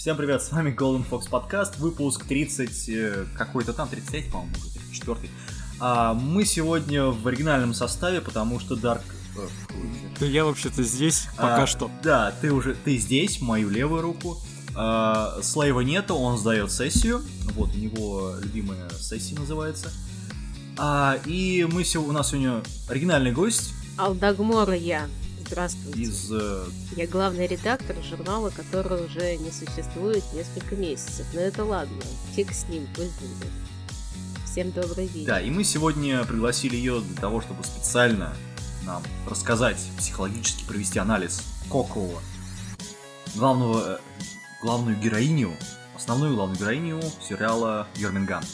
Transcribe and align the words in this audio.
Всем 0.00 0.16
привет, 0.16 0.42
с 0.42 0.50
вами 0.50 0.74
Golden 0.74 1.06
Fox 1.06 1.28
подкаст, 1.28 1.76
выпуск 1.76 2.24
30, 2.24 2.88
э, 2.88 3.26
какой-то 3.36 3.74
там, 3.74 3.86
33, 3.86 4.30
по-моему, 4.30 4.54
34. 4.54 5.28
А, 5.78 6.14
мы 6.14 6.46
сегодня 6.46 7.04
в 7.08 7.28
оригинальном 7.28 7.74
составе, 7.74 8.22
потому 8.22 8.60
что 8.60 8.76
Dark... 8.76 9.02
э, 9.36 9.46
Да 10.18 10.24
я 10.24 10.46
вообще-то 10.46 10.82
здесь 10.84 11.28
пока 11.36 11.64
а, 11.64 11.66
что. 11.66 11.90
Да, 12.02 12.32
ты 12.40 12.50
уже, 12.50 12.76
ты 12.76 12.96
здесь, 12.96 13.42
мою 13.42 13.68
левую 13.68 14.00
руку. 14.00 14.38
А, 14.74 15.38
Слейва 15.42 15.82
нету, 15.82 16.14
он 16.14 16.38
сдает 16.38 16.72
сессию, 16.72 17.20
вот, 17.54 17.68
у 17.74 17.78
него 17.78 18.36
любимая 18.42 18.88
сессия 18.98 19.38
называется. 19.38 19.92
А, 20.78 21.18
и 21.26 21.68
мы 21.70 21.84
сего- 21.84 22.08
у 22.08 22.12
нас 22.12 22.30
сегодня 22.30 22.62
оригинальный 22.88 23.32
гость 23.32 23.74
Алдагмора 23.98 24.74
я. 24.74 25.10
Здравствуйте. 25.50 26.00
из... 26.00 26.30
э, 26.30 26.64
Я 26.96 27.08
главный 27.08 27.48
редактор 27.48 27.96
журнала, 28.04 28.50
который 28.50 29.04
уже 29.04 29.36
не 29.36 29.50
существует 29.50 30.22
несколько 30.32 30.76
месяцев. 30.76 31.26
Но 31.34 31.40
это 31.40 31.64
ладно. 31.64 32.00
Фиг 32.36 32.52
с 32.52 32.68
ним, 32.68 32.86
пусть 32.94 33.20
будет. 33.20 33.52
Всем 34.46 34.70
добрый 34.70 35.08
день. 35.08 35.26
Да, 35.26 35.40
и 35.40 35.50
мы 35.50 35.64
сегодня 35.64 36.24
пригласили 36.24 36.76
ее 36.76 37.00
для 37.00 37.16
того, 37.16 37.40
чтобы 37.40 37.64
специально 37.64 38.32
нам 38.84 39.02
рассказать, 39.28 39.78
психологически 39.98 40.64
провести 40.64 41.00
анализ 41.00 41.42
Коко, 41.68 42.08
главного, 43.34 43.96
э, 43.96 43.98
главную 44.62 44.96
героиню, 44.98 45.56
основную 45.96 46.36
главную 46.36 46.58
героиню 46.60 47.00
сериала 47.28 47.88
Йорминган. 47.96 48.44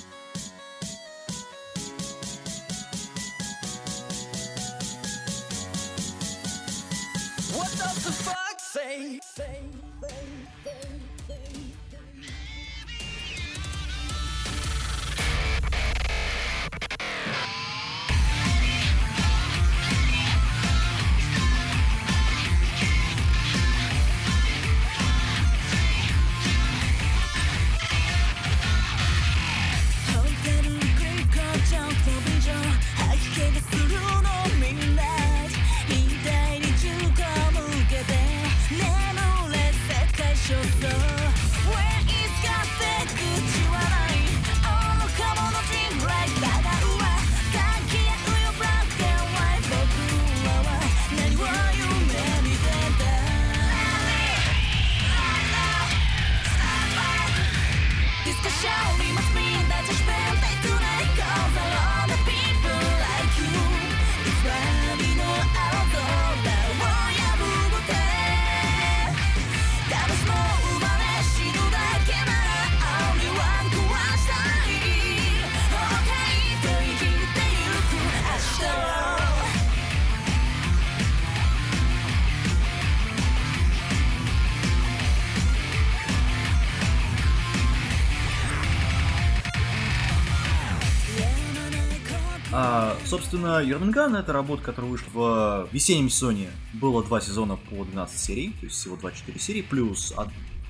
Собственно, 93.06 93.62
Йорминган 93.62 94.16
это 94.16 94.32
работа, 94.32 94.62
которая 94.62 94.90
вышла 94.90 95.10
в 95.10 95.68
весеннем 95.72 96.10
сезоне. 96.10 96.50
Было 96.74 97.02
два 97.04 97.20
сезона 97.20 97.56
по 97.56 97.84
12 97.84 98.18
серий, 98.18 98.50
то 98.60 98.66
есть 98.66 98.76
всего 98.76 98.96
24 98.96 99.38
серии, 99.38 99.62
плюс 99.62 100.12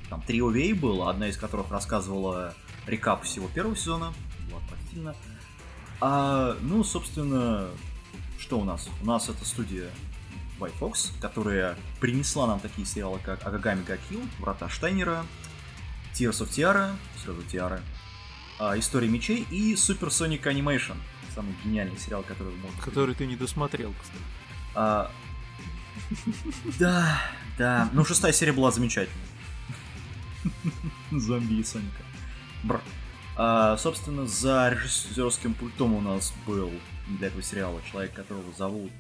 там 0.09 0.23
три 0.23 0.41
OVA 0.41 0.75
было, 0.75 1.11
одна 1.11 1.29
из 1.29 1.37
которых 1.37 1.71
рассказывала 1.71 2.55
рекап 2.87 3.25
всего 3.25 3.49
первого 3.49 3.77
сезона. 3.77 4.13
Было 4.49 4.61
отвратительно. 4.61 5.15
А, 6.01 6.57
ну, 6.61 6.85
собственно, 6.85 7.69
что 8.39 8.61
у 8.61 8.65
нас? 8.65 8.89
У 9.03 9.07
нас 9.07 9.29
это 9.29 9.45
студия 9.45 9.91
White 10.61 10.79
Fox, 10.79 11.13
которая 11.21 11.77
принесла 12.01 12.47
нам 12.47 12.61
такие 12.61 12.87
сериалы, 12.87 13.19
как 13.25 13.47
Агагами 13.47 13.83
Гакил, 13.83 14.21
Врата 14.39 14.69
Штайнера, 14.69 15.25
Tears 16.15 16.45
of 16.45 16.51
Tiara, 16.51 16.95
Тиара, 17.51 17.81
История 18.79 19.09
мечей 19.09 19.47
и 19.51 19.75
Super 19.75 20.09
Sonic 20.09 20.45
Animation. 20.45 20.97
Самый 21.37 21.55
гениальный 21.63 21.99
сериал, 21.99 22.25
который 22.25 22.55
можете 22.57 22.83
Который 22.83 23.15
ты 23.15 23.27
не 23.27 23.37
досмотрел, 23.37 23.95
кстати. 24.01 24.25
а, 24.75 25.13
да, 26.79 27.21
да. 27.59 27.91
Ну, 27.93 28.05
шестая 28.05 28.33
серия 28.33 28.53
была 28.53 28.71
замечательной. 28.71 29.27
Зомби 31.11 31.55
и 31.55 31.65
Соника. 31.65 32.03
Бр. 32.63 32.81
А, 33.37 33.77
собственно, 33.77 34.27
за 34.27 34.71
режиссерским 34.71 35.55
пультом 35.55 35.93
у 35.93 36.01
нас 36.01 36.33
был 36.47 36.71
для 37.07 37.29
этого 37.29 37.43
сериала 37.43 37.81
человек, 37.91 38.15
которого 38.15 38.51
зовут 38.57 38.91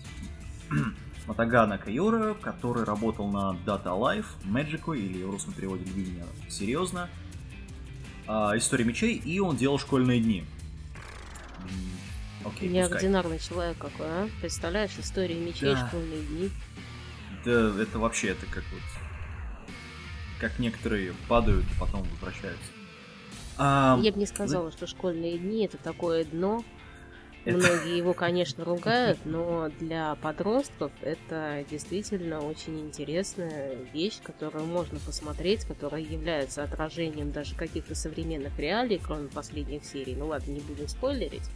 Матагана 1.26 1.78
Кайора, 1.78 2.34
который 2.34 2.84
работал 2.84 3.28
на 3.28 3.56
Data 3.64 3.98
Life, 3.98 4.26
Magico, 4.44 4.96
или 4.96 5.22
в 5.22 5.30
русском 5.30 5.54
переводе 5.54 5.84
«Люби 5.84 6.10
меня 6.10 6.24
серьезно», 6.50 7.08
а, 8.26 8.52
История 8.56 8.84
мечей, 8.84 9.14
и 9.14 9.40
он 9.40 9.56
делал 9.56 9.78
школьные 9.78 10.20
дни. 10.20 10.44
Окей, 12.46 12.68
пускай. 12.68 12.68
Неординарный 12.68 13.38
человек 13.38 13.76
какой, 13.78 14.06
а? 14.06 14.28
Представляешь, 14.40 14.92
история 14.98 15.34
мечей, 15.34 15.74
Да. 15.74 15.86
школьные 15.88 16.22
дни. 16.22 16.50
Да, 17.44 17.74
это 17.82 17.98
вообще, 17.98 18.28
это 18.28 18.46
как 18.46 18.64
вот... 18.72 18.82
Как 20.40 20.58
некоторые 20.58 21.14
падают 21.28 21.64
и 21.64 21.80
потом 21.80 22.02
возвращаются. 22.02 22.70
А, 23.58 23.98
Я 24.02 24.12
бы 24.12 24.18
не 24.18 24.26
сказала, 24.26 24.70
что 24.70 24.86
школьные 24.86 25.38
дни 25.38 25.64
это 25.64 25.78
такое 25.78 26.24
дно. 26.24 26.62
Это- 27.46 27.58
Многие 27.58 27.96
его, 27.96 28.12
конечно, 28.12 28.64
ругают, 28.64 29.20
но 29.24 29.70
для 29.78 30.16
подростков 30.16 30.90
это 31.00 31.64
действительно 31.70 32.40
очень 32.40 32.80
интересная 32.80 33.76
вещь, 33.94 34.18
которую 34.22 34.64
можно 34.66 34.98
посмотреть, 34.98 35.64
которая 35.64 36.02
является 36.02 36.64
отражением 36.64 37.30
даже 37.30 37.54
каких-то 37.54 37.94
современных 37.94 38.58
реалий, 38.58 39.00
кроме 39.02 39.28
последних 39.28 39.84
серий. 39.84 40.16
Ну 40.16 40.26
ладно, 40.26 40.50
не 40.50 40.60
будем 40.60 40.88
спойлерить. 40.88 41.48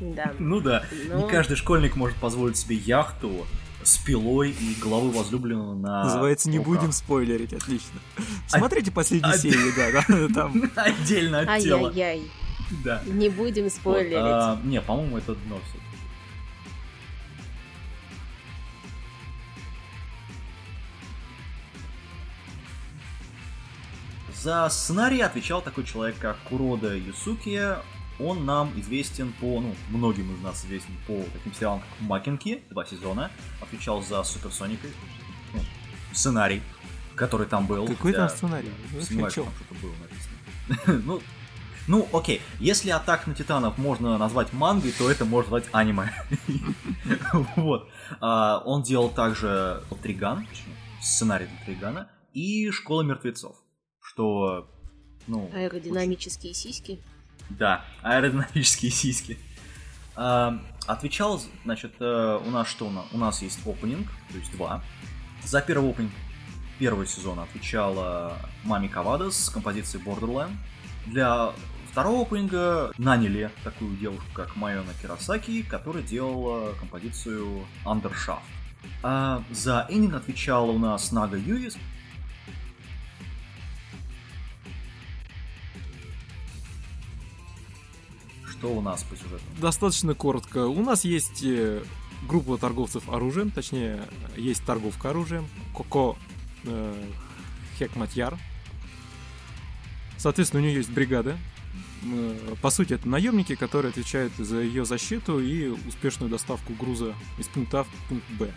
Да. 0.00 0.32
Ну 0.38 0.60
да, 0.60 0.84
Но- 1.08 1.20
не 1.22 1.28
каждый 1.28 1.56
школьник 1.56 1.94
может 1.96 2.16
позволить 2.16 2.56
себе 2.56 2.76
яхту 2.76 3.46
с 3.82 3.96
пилой 3.98 4.50
и 4.50 4.74
головы 4.80 5.10
возлюбленного 5.10 5.74
на... 5.74 6.04
Называется 6.04 6.50
«Не 6.50 6.58
руках. 6.58 6.74
будем 6.76 6.92
спойлерить», 6.92 7.52
отлично. 7.52 7.98
Смотрите 8.46 8.90
последние 8.90 9.32
а- 9.34 9.38
серии, 9.38 9.72
да, 9.76 10.28
там. 10.34 10.70
Отдельно 10.76 11.40
от 11.40 11.62
тела. 11.62 11.88
Ай-яй-яй. 11.88 12.30
Да. 12.84 13.02
Не 13.06 13.28
будем 13.28 13.64
Вот, 13.64 13.72
спойлерить. 13.72 14.16
а, 14.18 14.60
не, 14.64 14.80
по-моему, 14.80 15.18
это 15.18 15.34
дно 15.34 15.58
все. 15.68 15.78
За 24.34 24.68
сценарий 24.70 25.20
отвечал 25.20 25.60
такой 25.60 25.84
человек, 25.84 26.16
как 26.18 26.38
Курода 26.48 26.94
Юсуки. 26.96 27.60
Он 28.20 28.44
нам 28.44 28.72
известен 28.78 29.32
по, 29.40 29.60
ну, 29.60 29.74
многим 29.90 30.34
из 30.34 30.40
нас 30.40 30.64
известен 30.64 30.94
по 31.06 31.22
таким 31.32 31.54
сериалам, 31.54 31.80
как 31.80 31.88
Макинки, 32.00 32.62
два 32.70 32.84
сезона. 32.84 33.30
Отвечал 33.60 34.02
за 34.02 34.22
Суперсоника, 34.22 34.88
ну, 35.54 35.60
сценарий, 36.12 36.62
который 37.14 37.46
там 37.46 37.66
был. 37.66 37.86
Какой 37.86 38.12
для- 38.12 38.26
там 38.26 38.36
сценарий? 38.36 38.70
Ну, 38.92 39.00
что 39.00 39.44
там 39.44 39.52
что-то 39.54 39.74
было 39.80 39.92
написано. 40.00 41.02
ну, 41.06 41.20
ну, 41.86 42.08
окей. 42.12 42.40
Если 42.60 42.90
атак 42.90 43.26
на 43.26 43.34
титанов 43.34 43.78
можно 43.78 44.16
назвать 44.18 44.52
мангой, 44.52 44.92
то 44.92 45.10
это 45.10 45.24
можно 45.24 45.50
назвать 45.50 45.68
аниме. 45.72 46.12
вот. 47.56 47.88
А, 48.20 48.62
он 48.64 48.82
делал 48.82 49.08
также 49.08 49.82
Триган, 50.02 50.46
точнее, 50.46 50.76
сценарий 51.02 51.46
для 51.46 51.64
Тригана, 51.64 52.10
и 52.32 52.70
Школа 52.70 53.02
мертвецов. 53.02 53.56
Что, 54.00 54.68
ну... 55.26 55.50
Аэродинамические 55.52 56.54
сиськи. 56.54 57.00
Да, 57.50 57.84
аэродинамические 58.02 58.90
сиськи. 58.90 59.38
А, 60.16 60.58
отвечал, 60.86 61.40
значит, 61.64 61.94
э, 62.00 62.40
у 62.44 62.50
нас 62.50 62.68
что? 62.68 62.86
у 62.86 62.90
нас? 62.90 63.06
У 63.12 63.18
нас 63.18 63.42
есть 63.42 63.58
опенинг, 63.66 64.08
то 64.30 64.38
есть 64.38 64.52
два. 64.52 64.82
За 65.44 65.60
первый 65.60 65.90
опенинг 65.90 66.12
первого 66.78 67.06
сезона 67.06 67.42
отвечала 67.42 68.38
Мами 68.64 68.88
Кавада 68.88 69.30
с 69.30 69.50
композицией 69.50 70.04
Borderland. 70.04 70.52
Для 71.06 71.52
второго 71.90 72.22
опенинга 72.22 72.92
наняли 72.98 73.50
такую 73.64 73.96
девушку, 73.96 74.26
как 74.32 74.56
Майона 74.56 74.92
Кирасаки, 75.00 75.62
которая 75.62 76.02
делала 76.02 76.72
композицию 76.74 77.66
Undershaft. 77.84 78.40
А 79.02 79.42
за 79.50 79.86
эндинг 79.90 80.14
отвечала 80.14 80.70
у 80.70 80.78
нас 80.78 81.12
Нага 81.12 81.36
Юис. 81.36 81.76
Что 88.60 88.68
у 88.74 88.82
нас 88.82 89.02
по 89.04 89.16
сюжету? 89.16 89.42
Достаточно 89.58 90.14
коротко. 90.14 90.66
У 90.66 90.82
нас 90.82 91.04
есть 91.04 91.42
э, 91.42 91.82
группа 92.28 92.58
торговцев 92.58 93.08
оружием, 93.08 93.50
точнее, 93.50 94.02
есть 94.36 94.62
торговка 94.66 95.10
оружием, 95.10 95.48
Коко 95.74 96.18
э, 96.64 97.04
Хекматьяр. 97.78 98.36
Соответственно, 100.18 100.62
у 100.62 100.66
нее 100.66 100.74
есть 100.76 100.90
бригада. 100.90 101.38
Э, 102.02 102.54
По 102.60 102.68
сути, 102.68 102.92
это 102.92 103.08
наемники, 103.08 103.54
которые 103.54 103.92
отвечают 103.92 104.34
за 104.36 104.60
ее 104.60 104.84
защиту 104.84 105.40
и 105.40 105.68
успешную 105.68 106.28
доставку 106.30 106.74
груза 106.74 107.14
из 107.38 107.48
пункта 107.48 107.80
А 107.80 107.84
в 107.84 107.88
пункт 108.10 108.30
Б. 108.32 108.52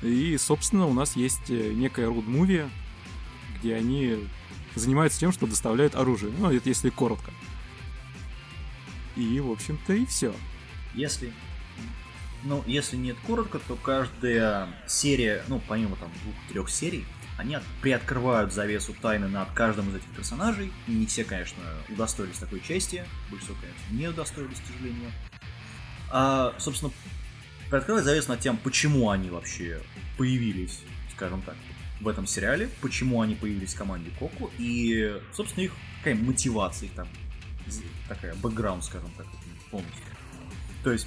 И, 0.00 0.38
собственно, 0.38 0.86
у 0.86 0.94
нас 0.94 1.14
есть 1.14 1.50
э, 1.50 1.74
некая 1.74 2.06
роуд-муви, 2.06 2.70
где 3.58 3.74
они 3.74 4.16
занимаются 4.74 5.20
тем, 5.20 5.30
что 5.30 5.46
доставляют 5.46 5.94
оружие. 5.94 6.32
Ну, 6.38 6.50
это 6.50 6.70
если 6.70 6.88
коротко. 6.88 7.32
И, 9.16 9.40
в 9.40 9.50
общем-то, 9.50 9.92
и 9.94 10.06
все. 10.06 10.34
Если 10.94 11.32
ну, 12.44 12.62
если 12.66 12.96
нет 12.96 13.16
коротко, 13.26 13.58
то 13.58 13.76
каждая 13.76 14.68
серия, 14.86 15.42
ну, 15.48 15.60
помимо 15.66 15.96
там 15.96 16.10
двух-трех 16.22 16.70
серий, 16.70 17.04
они 17.38 17.54
от- 17.54 17.64
приоткрывают 17.82 18.52
завесу 18.52 18.94
тайны 19.00 19.28
над 19.28 19.50
каждым 19.50 19.90
из 19.90 19.96
этих 19.96 20.08
персонажей. 20.10 20.72
И 20.86 20.92
не 20.92 21.06
все, 21.06 21.24
конечно, 21.24 21.62
удостоились 21.88 22.38
такой 22.38 22.60
части. 22.60 23.04
Большинство, 23.30 23.56
конечно, 23.60 23.94
не 23.94 24.08
удостоились, 24.08 24.60
к 24.60 24.66
сожалению. 24.66 25.10
А, 26.10 26.54
собственно, 26.58 26.92
приоткрывает 27.68 28.04
завесу 28.04 28.28
над 28.30 28.40
тем, 28.40 28.56
почему 28.56 29.10
они 29.10 29.28
вообще 29.28 29.80
появились, 30.16 30.80
скажем 31.14 31.42
так, 31.42 31.56
в 32.00 32.08
этом 32.08 32.26
сериале, 32.26 32.70
почему 32.80 33.20
они 33.22 33.34
появились 33.34 33.74
в 33.74 33.78
команде 33.78 34.10
Коку, 34.18 34.50
и, 34.58 35.20
собственно, 35.32 35.64
их 35.64 35.72
такая 35.98 36.14
мотивация, 36.14 36.88
там, 36.94 37.08
такая 38.08 38.34
бэкграунд, 38.36 38.84
скажем 38.84 39.10
так, 39.16 39.26
полностью. 39.70 40.04
То 40.84 40.92
есть, 40.92 41.06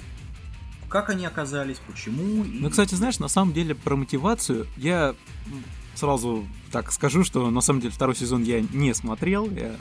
как 0.88 1.08
они 1.10 1.24
оказались, 1.24 1.78
почему. 1.86 2.44
И... 2.44 2.58
Ну, 2.60 2.70
кстати, 2.70 2.94
знаешь, 2.94 3.18
на 3.18 3.28
самом 3.28 3.52
деле 3.52 3.74
про 3.74 3.96
мотивацию 3.96 4.66
я 4.76 5.14
сразу 5.94 6.46
так 6.72 6.92
скажу, 6.92 7.24
что 7.24 7.50
на 7.50 7.60
самом 7.60 7.80
деле 7.80 7.92
второй 7.92 8.14
сезон 8.16 8.42
я 8.42 8.60
не 8.60 8.94
смотрел, 8.94 9.50
я 9.50 9.76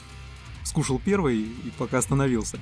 скушал 0.63 0.99
первый 1.03 1.37
и 1.39 1.71
пока 1.77 1.97
остановился. 1.97 2.59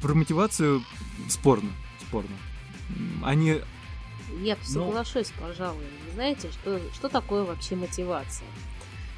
Про 0.00 0.14
мотивацию 0.14 0.82
спорно, 1.28 1.70
спорно. 2.06 2.36
Они 3.22 3.60
Я 4.42 4.56
Ну- 4.56 4.72
соглашусь, 4.86 5.32
пожалуй. 5.40 5.84
Вы 6.06 6.14
знаете, 6.14 6.50
что, 6.52 6.80
что 6.94 7.08
такое 7.08 7.42
вообще 7.44 7.74
мотивация? 7.74 8.46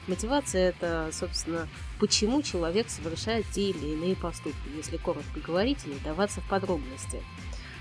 Мотивация 0.08 0.70
это, 0.70 1.10
собственно, 1.12 1.68
почему 2.00 2.42
человек 2.42 2.88
совершает 2.88 3.46
те 3.52 3.70
или 3.70 3.94
иные 3.94 4.16
поступки, 4.16 4.68
если 4.76 4.96
коротко 4.96 5.40
говорить 5.40 5.78
и 5.84 5.90
не 5.90 5.94
вдаваться 5.94 6.40
в 6.40 6.48
подробности. 6.48 7.22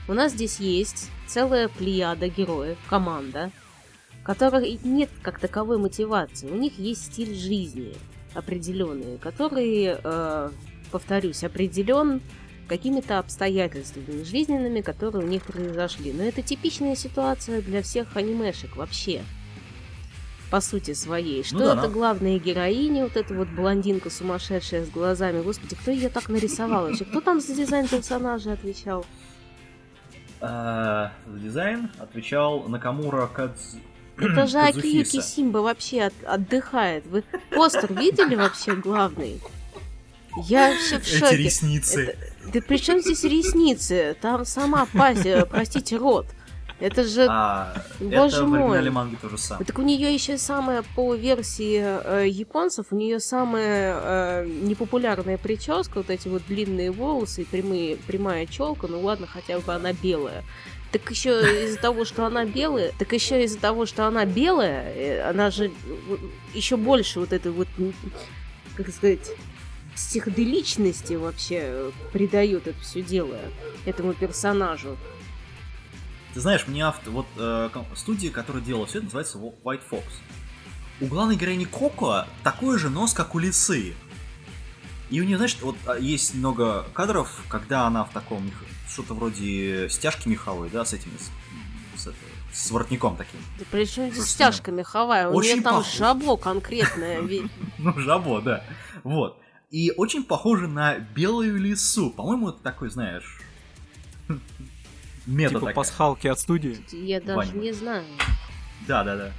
У 0.08 0.14
нас 0.14 0.34
здесь 0.34 0.60
есть 0.60 1.10
целая 1.28 1.68
плеяда 1.68 2.28
героев, 2.28 2.78
команда, 2.88 3.52
которых 4.24 4.64
нет 4.84 5.10
как 5.22 5.40
таковой 5.40 5.78
мотивации. 5.78 6.50
У 6.50 6.56
них 6.56 6.78
есть 6.78 7.06
стиль 7.06 7.36
жизни 7.36 7.96
определенный, 8.34 9.18
который, 9.18 9.98
э, 10.04 10.50
повторюсь, 10.92 11.44
определен 11.44 12.22
какими-то 12.68 13.20
обстоятельствами 13.20 14.24
жизненными, 14.24 14.82
которые 14.82 15.26
у 15.26 15.28
них 15.28 15.44
произошли. 15.44 16.14
Но 16.14 16.24
это 16.24 16.42
типичная 16.42 16.96
ситуация 16.96 17.62
для 17.62 17.82
всех 17.82 18.16
анимешек 18.16 18.76
вообще. 18.76 19.24
По 20.52 20.60
сути 20.62 20.94
своей. 20.94 21.44
Что 21.46 21.56
Ну 21.56 21.60
да, 21.66 21.74
это 21.74 21.82
но- 21.84 21.90
главная 21.90 22.38
героиня, 22.38 23.04
вот 23.06 23.16
эта 23.18 23.34
вот 23.34 23.48
блондинка 23.48 24.10
сумасшедшая 24.10 24.86
с 24.86 24.90
глазами. 24.90 25.42
Господи, 25.42 25.76
кто 25.76 25.92
ее 25.92 26.10
так 26.10 26.28
нарисовал 26.30 26.84
вообще? 26.88 27.06
Кто 27.06 27.22
там 27.22 27.40
за 27.40 27.56
дизайн 27.56 27.88
персонажа 27.88 28.52
отвечал? 28.54 29.06
А, 30.42 31.14
за 31.28 31.40
дизайн 31.40 31.90
отвечал 32.00 32.64
Накамура 32.68 33.28
Кадз... 33.28 33.76
Это 34.18 34.46
же. 34.46 34.60
Акиюки 34.60 35.22
Симба 35.22 35.60
вообще 35.60 36.04
от- 36.04 36.24
отдыхает. 36.26 37.06
Вы 37.08 37.24
постер 37.56 37.94
видели 37.94 38.36
вообще 38.36 38.76
главный? 38.76 39.40
Я 40.48 40.70
вообще 40.72 41.00
в 41.00 41.02
Эти 41.08 41.16
шоке. 41.18 41.38
ресницы. 41.38 42.18
Да 42.54 42.60
при 42.62 42.78
чем 42.78 43.00
здесь 43.00 43.24
ресницы? 43.24 44.16
Там 44.22 44.46
сама 44.46 44.86
пасть, 44.94 45.26
э, 45.26 45.46
простите, 45.46 45.98
рот. 45.98 46.28
Это 46.82 47.04
же... 47.04 47.28
А, 47.30 47.74
Боже 48.00 48.38
это 48.38 48.46
в 48.46 48.50
мой. 48.50 48.60
оригинале 48.60 48.92
манги 48.92 49.16
то 49.22 49.30
же 49.30 49.38
самое. 49.38 49.66
Так 49.66 49.78
у 49.78 49.84
нее 49.84 50.14
еще 50.14 50.38
самая 50.38 50.84
по 50.96 51.14
версии 51.14 51.80
э, 51.80 52.28
японцев, 52.28 52.88
у 52.92 52.96
нее 52.96 53.20
самая 53.20 53.96
э, 54.02 54.46
непопулярная 54.48 55.38
прическа, 55.38 56.00
вот 56.00 56.10
эти 56.10 56.28
вот 56.28 56.42
длинные 56.48 56.92
волосы 56.92 57.44
и 57.44 57.46
прямые, 57.46 57.98
прямая 57.98 58.48
челка, 58.48 58.88
ну 58.88 59.00
ладно, 59.02 59.28
хотя 59.28 59.60
бы 59.60 59.74
она 59.74 59.94
белая. 59.94 60.44
Так 60.92 61.10
еще 61.10 61.66
из-за 61.66 61.80
того, 61.80 62.04
что 62.04 62.26
она 62.26 62.46
белая, 62.46 62.92
так 62.98 63.14
еще 63.14 63.44
из-за 63.46 63.60
того, 63.60 63.86
что 63.86 64.08
она 64.08 64.26
белая, 64.26 64.92
э, 64.94 65.22
она 65.30 65.52
же 65.52 65.72
еще 66.54 66.78
больше 66.78 67.20
вот 67.20 67.32
этой 67.32 67.52
вот, 67.52 67.68
как 68.76 68.90
сказать, 68.90 69.32
психоделичности 69.96 71.14
вообще 71.14 71.60
э, 71.62 71.92
придает 72.12 72.68
это 72.68 72.80
все 72.80 73.02
дело 73.02 73.38
этому 73.86 74.14
персонажу. 74.14 74.98
Ты 76.34 76.40
знаешь, 76.40 76.68
мне 76.68 76.86
авто, 76.86 77.12
вот 77.12 77.28
э, 77.38 77.70
студия, 77.96 78.32
которая 78.32 78.64
делала 78.64 78.86
все 78.86 79.00
это, 79.00 79.06
называется 79.06 79.38
White 79.38 79.82
Fox. 79.90 80.04
У 81.02 81.08
главной 81.08 81.36
героини 81.36 81.66
Коко 81.66 82.26
такой 82.44 82.78
же 82.78 82.90
нос, 82.90 83.14
как 83.14 83.36
у 83.36 83.40
лисы. 83.40 83.96
И 85.10 85.20
у 85.20 85.24
нее, 85.26 85.36
знаешь, 85.36 85.58
вот 85.62 85.76
а, 85.86 85.98
есть 85.98 86.36
много 86.36 86.86
кадров, 86.94 87.44
когда 87.50 87.86
она 87.86 88.06
в 88.06 88.12
таком 88.12 88.50
что-то 88.88 89.14
вроде 89.14 89.90
стяжки 89.90 90.30
меховой, 90.30 90.70
да, 90.70 90.86
с 90.86 90.94
этими, 90.94 91.14
с, 91.18 92.04
с 92.04 92.14
с 92.54 92.72
воротником 92.72 93.16
таким. 93.16 93.40
Да 93.60 93.66
при 93.72 93.86
чем 93.86 94.12
здесь 94.12 94.26
стяжка 94.26 94.72
меховая? 94.72 95.30
У 95.30 95.42
нее 95.42 95.62
там 95.62 95.78
похож. 95.78 95.96
жабо 95.96 96.38
конкретное. 96.38 97.22
Ну, 97.78 98.00
жабо, 98.00 98.42
да. 98.42 98.64
Вот. 99.04 99.40
И 99.72 99.92
очень 99.98 100.24
похоже 100.24 100.68
на 100.68 101.00
белую 101.00 101.58
лису. 101.60 102.12
По-моему, 102.12 102.50
это 102.50 102.60
такой, 102.60 102.90
знаешь, 102.90 103.40
мета 105.26 105.50
типа 105.50 105.60
такая. 105.62 105.76
пасхалки 105.76 106.28
от 106.28 106.40
студии. 106.40 106.78
Я 106.92 107.22
даже 107.22 107.38
Ваня. 107.38 107.52
не 107.60 107.72
знаю. 107.72 108.06
Да, 108.88 109.04
да, 109.04 109.16
да. 109.16 109.32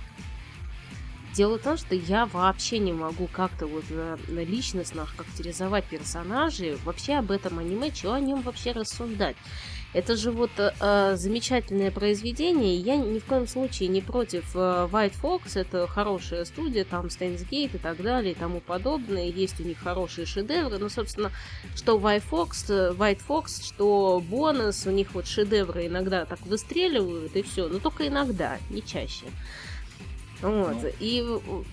Дело 1.34 1.58
в 1.58 1.62
том, 1.62 1.78
что 1.78 1.94
я 1.94 2.26
вообще 2.26 2.78
не 2.78 2.92
могу 2.92 3.26
как-то 3.26 3.66
вот 3.66 3.84
на, 3.88 4.18
на 4.28 4.44
личностно 4.44 5.06
характеризовать 5.06 5.84
персонажей, 5.86 6.76
вообще 6.84 7.14
об 7.14 7.30
этом 7.30 7.58
аниме, 7.58 7.90
что 7.94 8.12
о 8.12 8.20
нем 8.20 8.42
вообще 8.42 8.72
рассуждать. 8.72 9.36
Это 9.94 10.16
же 10.16 10.30
вот 10.30 10.50
э, 10.56 10.72
э, 10.80 11.16
замечательное 11.16 11.90
произведение, 11.90 12.76
я 12.76 12.96
ни 12.96 13.18
в 13.18 13.26
коем 13.26 13.46
случае 13.46 13.90
не 13.90 14.00
против 14.00 14.44
э, 14.54 14.88
White 14.90 15.14
Fox, 15.22 15.58
это 15.58 15.86
хорошая 15.86 16.46
студия, 16.46 16.84
там 16.84 17.06
Gate 17.06 17.74
и 17.74 17.78
так 17.78 18.00
далее 18.02 18.32
и 18.32 18.34
тому 18.34 18.60
подобное, 18.60 19.28
есть 19.28 19.60
у 19.60 19.64
них 19.64 19.78
хорошие 19.78 20.26
шедевры, 20.26 20.78
но, 20.78 20.88
собственно, 20.88 21.30
что 21.76 21.98
White 21.98 22.24
Fox, 22.30 22.72
э, 22.72 22.94
White 22.94 23.20
Fox, 23.28 23.66
что 23.66 24.22
бонус, 24.26 24.86
у 24.86 24.90
них 24.90 25.12
вот 25.12 25.26
шедевры 25.26 25.86
иногда 25.86 26.24
так 26.24 26.40
выстреливают, 26.46 27.36
и 27.36 27.42
все, 27.42 27.68
но 27.68 27.78
только 27.78 28.08
иногда, 28.08 28.58
не 28.70 28.82
чаще. 28.82 29.26
Вот. 30.42 30.76
Ну. 30.82 30.88
И 30.99 31.25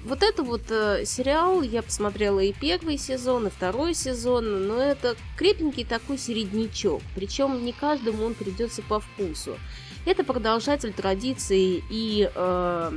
вот 0.05 0.21
это 0.21 0.43
вот 0.43 0.61
э, 0.69 1.03
сериал, 1.05 1.61
я 1.63 1.81
посмотрела 1.81 2.39
и 2.39 2.53
первый 2.53 2.97
сезон, 2.97 3.47
и 3.47 3.49
второй 3.49 3.95
сезон, 3.95 4.67
но 4.67 4.79
это 4.79 5.15
крепенький 5.38 5.83
такой 5.83 6.17
середнячок. 6.19 7.01
Причем 7.15 7.65
не 7.65 7.73
каждому 7.73 8.25
он 8.25 8.35
придется 8.35 8.83
по 8.83 8.99
вкусу. 8.99 9.57
Это 10.05 10.23
продолжатель 10.23 10.93
традиций 10.93 11.83
и 11.89 12.29
э, 12.33 12.91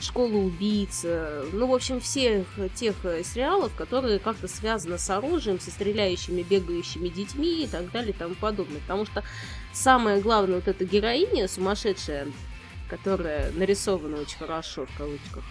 школа 0.00 0.32
убийц, 0.32 1.02
э, 1.04 1.48
ну, 1.52 1.66
в 1.66 1.74
общем, 1.74 2.00
всех 2.00 2.46
тех 2.74 2.94
э, 3.04 3.22
сериалов, 3.22 3.72
которые 3.76 4.18
как-то 4.18 4.48
связаны 4.48 4.98
с 4.98 5.08
оружием, 5.10 5.60
со 5.60 5.70
стреляющими, 5.70 6.42
бегающими 6.42 7.08
детьми 7.08 7.64
и 7.64 7.66
так 7.66 7.90
далее 7.92 8.10
и 8.10 8.16
тому 8.16 8.34
подобное. 8.34 8.80
Потому 8.80 9.06
что 9.06 9.22
самое 9.72 10.20
главное, 10.20 10.56
вот 10.56 10.68
эта 10.68 10.84
героиня 10.84 11.48
сумасшедшая, 11.48 12.28
которая 12.92 13.50
нарисована 13.52 14.18
очень 14.18 14.36
хорошо 14.36 14.84
в 14.84 14.98
кавычках, 14.98 15.42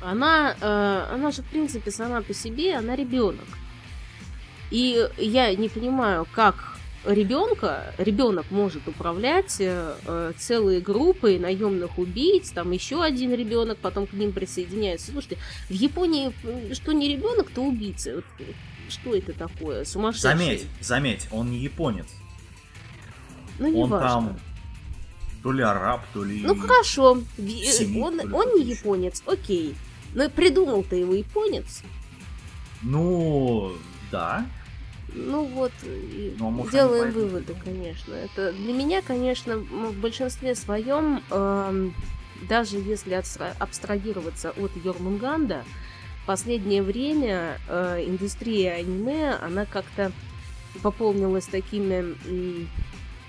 она, 0.00 0.54
э, 0.60 1.14
она 1.14 1.32
же, 1.32 1.42
в 1.42 1.46
принципе, 1.46 1.90
сама 1.90 2.22
по 2.22 2.32
себе, 2.32 2.76
она 2.76 2.94
ребенок. 2.94 3.48
И 4.70 5.04
я 5.16 5.52
не 5.56 5.68
понимаю, 5.68 6.24
как 6.32 6.78
ребенка, 7.04 7.92
ребенок 7.98 8.46
может 8.50 8.86
управлять 8.86 9.56
э, 9.58 10.32
целой 10.38 10.80
группой 10.80 11.40
наемных 11.40 11.98
убийц, 11.98 12.50
там 12.50 12.70
еще 12.70 13.02
один 13.02 13.32
ребенок 13.32 13.78
потом 13.78 14.06
к 14.06 14.12
ним 14.12 14.30
присоединяется. 14.30 15.10
Слушайте, 15.10 15.38
в 15.68 15.72
Японии 15.72 16.32
что 16.72 16.92
не 16.92 17.08
ребенок, 17.08 17.50
то 17.50 17.62
убийца. 17.62 18.14
Вот, 18.14 18.24
э, 18.38 18.44
что 18.88 19.12
это 19.12 19.32
такое? 19.32 19.84
Сумасшедший. 19.84 20.30
Заметь, 20.30 20.66
заметь, 20.80 21.26
он 21.32 21.50
не 21.50 21.58
японец. 21.58 22.06
Ну, 23.58 23.68
не 23.68 23.82
он 23.82 23.90
важно. 23.90 24.08
там 24.08 24.38
то 25.46 25.52
ли 25.52 25.62
араб, 25.62 26.04
то 26.12 26.24
ли... 26.24 26.42
Ну 26.42 26.56
хорошо, 26.56 27.18
э, 27.38 27.42
Семит, 27.42 28.02
он, 28.02 28.20
ли 28.20 28.32
он 28.32 28.54
не 28.56 28.62
еще. 28.62 28.80
японец, 28.80 29.22
окей. 29.26 29.76
Но 30.12 30.28
придумал-то 30.28 30.96
его 30.96 31.14
японец. 31.14 31.84
Ну, 32.82 33.72
да. 34.10 34.44
Ну 35.14 35.44
вот, 35.44 35.70
Ну, 36.40 36.66
а 36.66 36.72
делаем 36.72 37.12
выводы, 37.12 37.54
конечно. 37.64 38.12
Это 38.12 38.52
для 38.54 38.72
меня, 38.72 39.02
конечно, 39.02 39.58
в 39.58 39.96
большинстве 40.00 40.56
своем, 40.56 41.22
эм, 41.30 41.94
даже 42.48 42.78
если 42.78 43.22
абстрагироваться 43.60 44.50
от 44.50 44.72
Йормунганда, 44.84 45.62
в 46.24 46.26
последнее 46.26 46.82
время 46.82 47.60
э, 47.68 48.02
индустрия 48.04 48.72
аниме, 48.72 49.36
она 49.40 49.64
как-то 49.64 50.10
пополнилась 50.82 51.46
такими 51.46 52.16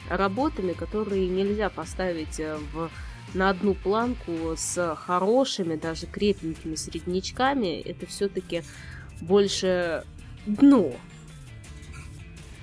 работами, 0.10 0.74
которые 0.74 1.28
нельзя 1.28 1.70
поставить 1.70 2.40
э, 2.40 2.58
в 2.74 2.90
на 3.34 3.50
одну 3.50 3.74
планку 3.74 4.54
с 4.56 4.96
хорошими, 4.96 5.76
даже 5.76 6.06
крепенькими 6.06 6.76
среднячками. 6.76 7.82
Это 7.82 8.06
все-таки 8.06 8.64
больше 9.22 10.06
дно 10.46 10.94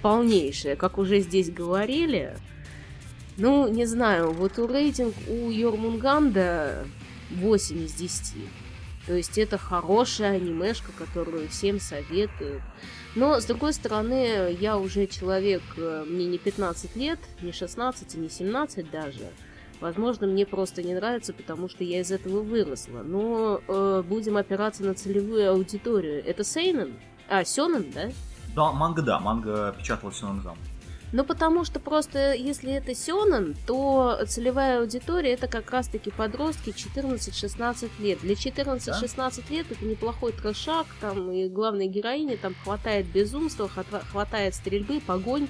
полнейшее, 0.02 0.76
как 0.76 0.98
уже 0.98 1.20
здесь 1.20 1.50
говорили. 1.50 2.36
Ну, 3.36 3.68
не 3.68 3.86
знаю, 3.86 4.32
вот 4.32 4.58
у 4.58 4.66
рейтинг 4.66 5.14
у 5.28 5.50
Йормунганда 5.50 6.86
8 7.30 7.84
из 7.84 7.92
10. 7.94 8.34
То 9.06 9.14
есть 9.14 9.36
это 9.36 9.58
хорошая 9.58 10.36
анимешка, 10.36 10.92
которую 10.96 11.48
всем 11.48 11.78
советую. 11.78 12.62
Но, 13.14 13.38
с 13.38 13.44
другой 13.44 13.72
стороны, 13.72 14.56
я 14.58 14.78
уже 14.78 15.06
человек, 15.06 15.62
э, 15.76 16.04
мне 16.08 16.26
не 16.26 16.38
15 16.38 16.96
лет, 16.96 17.18
не 17.42 17.52
16, 17.52 18.14
и 18.14 18.18
не 18.18 18.28
17 18.28 18.90
даже. 18.90 19.30
Возможно, 19.80 20.26
мне 20.26 20.46
просто 20.46 20.82
не 20.82 20.94
нравится, 20.94 21.34
потому 21.34 21.68
что 21.68 21.84
я 21.84 22.00
из 22.00 22.10
этого 22.10 22.40
выросла. 22.40 23.02
Но 23.02 23.60
э, 23.68 24.02
будем 24.06 24.36
опираться 24.36 24.82
на 24.82 24.94
целевую 24.94 25.50
аудиторию. 25.50 26.24
Это 26.24 26.42
Сейнен? 26.42 26.94
А, 27.28 27.44
Сёнэн, 27.44 27.90
да? 27.92 28.10
Да, 28.54 28.72
манга, 28.72 29.02
да, 29.02 29.18
манга 29.20 29.74
печаталась 29.78 30.20
на 30.22 30.32
Нзам. 30.32 30.56
Ну, 31.14 31.22
потому 31.22 31.64
что 31.64 31.78
просто, 31.78 32.34
если 32.34 32.72
это 32.72 32.92
Сёнэн, 32.92 33.54
то 33.68 34.18
целевая 34.26 34.80
аудитория 34.80 35.34
это 35.34 35.46
как 35.46 35.70
раз-таки 35.70 36.10
подростки 36.10 36.70
14-16 36.70 37.88
лет. 38.00 38.18
Для 38.22 38.34
14-16 38.34 39.44
лет 39.48 39.66
это 39.70 39.84
неплохой 39.84 40.32
трешак, 40.32 40.88
там 41.00 41.30
и 41.30 41.46
главной 41.48 41.86
героине 41.86 42.36
там 42.36 42.56
хватает 42.64 43.06
безумства, 43.06 43.68
хвата- 43.68 44.04
хватает 44.10 44.56
стрельбы, 44.56 45.00
погонь 45.00 45.46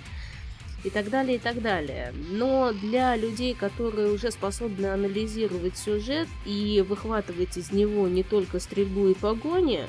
и 0.85 0.91
так 0.91 1.09
далее, 1.09 1.37
и 1.37 1.39
так 1.39 1.63
далее. 1.63 2.13
Но 2.31 2.75
для 2.75 3.17
людей, 3.17 3.55
которые 3.55 4.13
уже 4.13 4.33
способны 4.33 4.89
анализировать 4.89 5.79
сюжет 5.79 6.29
и 6.45 6.85
выхватывать 6.87 7.57
из 7.57 7.73
него 7.73 8.07
не 8.07 8.23
только 8.23 8.61
стрельбу 8.61 9.09
и 9.09 9.15
погони, 9.15 9.89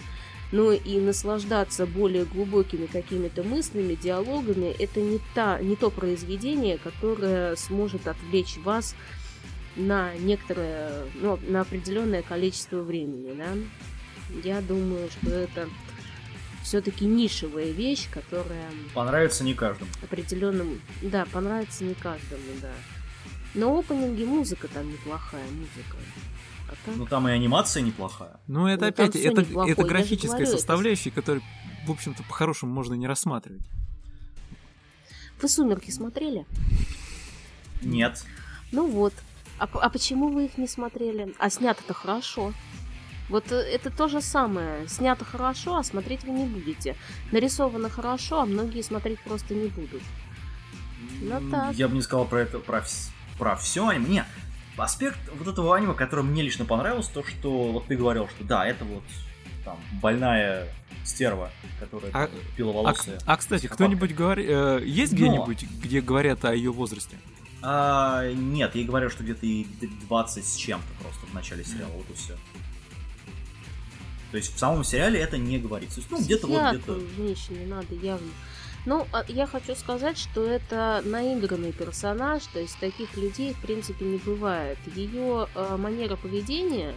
но 0.56 0.72
и 0.72 1.00
наслаждаться 1.02 1.86
более 1.86 2.24
глубокими 2.24 2.86
какими-то 2.86 3.44
мыслями, 3.44 3.96
диалогами, 3.96 4.74
это 4.80 5.02
не, 5.02 5.20
та, 5.34 5.60
не 5.60 5.76
то 5.76 5.90
произведение, 5.90 6.78
которое 6.78 7.58
сможет 7.58 8.08
отвлечь 8.08 8.56
вас 8.64 8.96
на 9.76 10.16
некоторое, 10.16 11.08
ну, 11.16 11.38
на 11.50 11.60
определенное 11.60 12.22
количество 12.22 12.82
времени, 12.82 13.34
да. 13.34 13.50
Я 14.46 14.62
думаю, 14.62 15.10
что 15.10 15.30
это 15.30 15.68
все-таки 16.64 17.04
нишевая 17.04 17.72
вещь, 17.72 18.08
которая 18.10 18.72
Понравится 18.94 19.44
не 19.44 19.56
каждому. 19.56 19.92
определенным, 20.02 20.82
да, 21.02 21.26
понравится 21.34 21.84
не 21.84 21.96
каждому, 21.96 22.44
да. 22.62 22.72
Но 23.56 23.78
опенинги 23.78 24.24
музыка 24.24 24.70
там 24.70 24.90
неплохая 24.90 25.44
музыка. 25.52 25.98
А 26.68 26.72
так- 26.86 26.96
Ну 26.96 27.06
там 27.06 27.28
и 27.28 27.32
анимация 27.32 27.82
неплохая. 27.84 28.40
Ну, 28.48 28.68
это 28.68 28.84
Ну, 28.86 28.90
опять, 28.90 29.16
это, 29.16 29.42
это 29.42 29.84
графическая 29.84 30.30
говорю, 30.30 30.48
это- 30.48 30.58
составляющая, 30.58 31.12
которую, 31.12 31.44
в 31.86 31.92
общем-то, 31.92 32.24
по-хорошему 32.24 32.74
можно 32.74 32.94
не 32.96 33.08
рассматривать. 33.08 33.64
Вы 35.42 35.50
«Сумерки» 35.50 35.92
смотрели? 35.92 36.46
Нет. 37.82 38.24
Ну 38.72 38.90
вот. 38.90 39.14
А, 39.60 39.66
а 39.74 39.90
почему 39.90 40.30
вы 40.30 40.46
их 40.46 40.58
не 40.58 40.68
смотрели? 40.68 41.34
А 41.40 41.50
снято-то 41.50 41.94
хорошо. 41.94 42.54
Вот 43.30 43.52
э, 43.52 43.56
это 43.56 43.90
то 43.90 44.08
же 44.08 44.22
самое. 44.22 44.88
Снято 44.88 45.26
хорошо, 45.26 45.78
а 45.78 45.84
смотреть 45.84 46.24
вы 46.24 46.32
не 46.32 46.46
будете. 46.46 46.96
Нарисовано 47.32 47.90
хорошо, 47.90 48.42
а 48.42 48.46
многие 48.46 48.82
смотреть 48.82 49.20
просто 49.22 49.54
не 49.54 49.68
будут. 49.68 50.02
Ну 51.22 51.50
так. 51.52 51.76
Я 51.76 51.88
бы 51.88 51.96
не 51.96 52.02
сказал 52.02 52.26
про 52.26 52.42
это, 52.42 52.60
про, 52.60 52.84
про 53.38 53.56
все 53.56 53.88
аниме. 53.88 54.08
Не, 54.08 54.26
аспект 54.78 55.18
вот 55.38 55.48
этого 55.48 55.76
аниме, 55.76 55.94
который 55.94 56.24
мне 56.24 56.42
лично 56.42 56.66
понравился, 56.66 57.14
то, 57.14 57.24
что 57.24 57.72
вот 57.72 57.88
ты 57.88 57.96
говорил, 57.96 58.28
что 58.28 58.44
да, 58.44 58.66
это 58.66 58.86
вот 58.86 59.04
там 59.64 59.78
больная 60.02 60.68
стерва, 61.04 61.52
которая 61.80 62.12
А- 62.14 62.28
там, 62.28 62.86
А, 62.86 62.94
а, 63.26 63.38
кстати, 63.38 63.68
кто-нибудь 63.68 64.14
говорит, 64.16 64.50
есть 64.86 65.12
Но- 65.14 65.18
где-нибудь, 65.18 65.64
где 65.82 66.02
говорят 66.02 66.46
о 66.46 66.54
ее 66.54 66.72
возрасте? 66.72 67.18
А, 67.62 68.32
нет, 68.32 68.76
ей 68.76 68.86
говорят, 68.86 69.12
что 69.12 69.24
где-то 69.24 69.46
и 69.46 69.66
20 70.08 70.46
с 70.46 70.56
чем-то 70.56 70.88
просто 71.02 71.26
в 71.26 71.34
начале 71.34 71.64
сериала, 71.64 71.92
вот 71.94 72.06
и 72.10 72.14
все. 72.14 72.36
То 74.32 74.38
есть 74.38 74.54
в 74.54 74.60
самом 74.60 74.84
сериале 74.84 75.20
это 75.20 75.38
не 75.38 75.58
говорится. 75.58 75.96
То 75.96 76.02
есть, 76.02 76.12
ну, 76.12 76.20
где-то 76.20 76.48
вот 76.48 76.74
где-то. 76.74 77.00
женщине 77.16 77.68
надо 77.68 77.96
явно. 77.96 78.28
Ну, 78.86 79.08
а 79.12 79.24
я 79.28 79.48
хочу 79.48 79.76
сказать, 79.76 80.18
что 80.18 80.46
это 80.46 81.02
наигранный 81.06 81.72
персонаж, 81.72 82.44
то 82.46 82.60
есть 82.60 82.78
таких 82.80 83.16
людей, 83.18 83.54
в 83.54 83.62
принципе, 83.62 84.06
не 84.06 84.18
бывает. 84.18 84.78
Ее 84.96 85.48
э, 85.56 85.78
манера 85.78 86.16
поведения, 86.16 86.96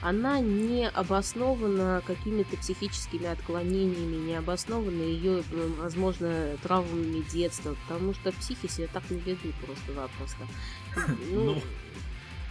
она 0.00 0.38
не 0.38 0.88
обоснована 0.88 2.02
какими-то 2.06 2.56
психическими 2.56 3.26
отклонениями, 3.26 4.16
не 4.26 4.34
обоснована 4.34 5.02
ее, 5.02 5.42
возможно, 5.80 6.56
травмами 6.62 7.20
детства, 7.32 7.74
потому 7.86 8.14
что 8.14 8.30
психи 8.32 8.68
себя 8.68 8.88
так 8.92 9.02
не 9.10 9.18
ведут 9.18 9.54
просто-напросто. 9.56 10.46
Ну, 11.30 11.44
Ну, 11.44 11.62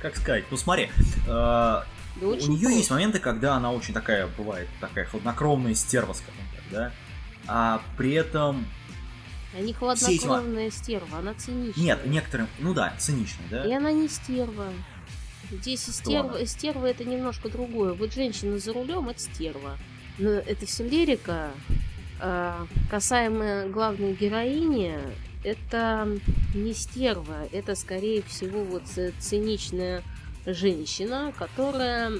Как 0.01 0.17
сказать? 0.17 0.43
Ну 0.51 0.57
смотри, 0.57 0.89
да 1.25 1.85
у 2.21 2.33
нее 2.33 2.75
есть 2.75 2.91
моменты, 2.91 3.19
когда 3.19 3.55
она 3.55 3.71
очень 3.71 3.93
такая 3.93 4.27
бывает, 4.27 4.67
такая 4.79 5.05
хладнокровная 5.05 5.73
стерва, 5.73 6.13
скажем 6.13 6.41
так, 6.55 6.63
да. 6.71 6.91
А 7.47 7.81
при 7.97 8.13
этом 8.13 8.65
Они 9.57 9.73
все 9.73 10.11
эти 10.13 10.25
хладнокровная 10.25 10.71
стерва, 10.71 11.19
она 11.19 11.33
циничная. 11.33 11.83
нет, 11.83 12.05
некоторым, 12.05 12.47
ну 12.59 12.73
да, 12.73 12.93
циничная, 12.97 13.47
да. 13.49 13.65
И 13.65 13.71
она 13.71 13.91
не 13.91 14.07
стерва. 14.07 14.67
Здесь 15.51 15.81
стерва, 15.81 16.37
она? 16.37 16.45
стерва 16.45 16.85
это 16.85 17.03
немножко 17.03 17.49
другое. 17.49 17.93
Вот 17.93 18.13
женщина 18.13 18.57
за 18.57 18.73
рулем 18.73 19.09
это 19.09 19.19
стерва. 19.19 19.77
Но 20.17 20.29
это 20.29 20.65
все 20.65 20.87
лирика. 20.87 21.51
А, 22.19 22.67
касаемо 22.89 23.67
главной 23.67 24.13
героини, 24.13 24.97
это 25.43 26.07
не 26.53 26.73
стерва, 26.73 27.47
это 27.51 27.75
скорее 27.75 28.21
всего 28.23 28.63
вот 28.63 28.83
циничная 29.19 30.03
женщина, 30.45 31.33
которая 31.37 32.13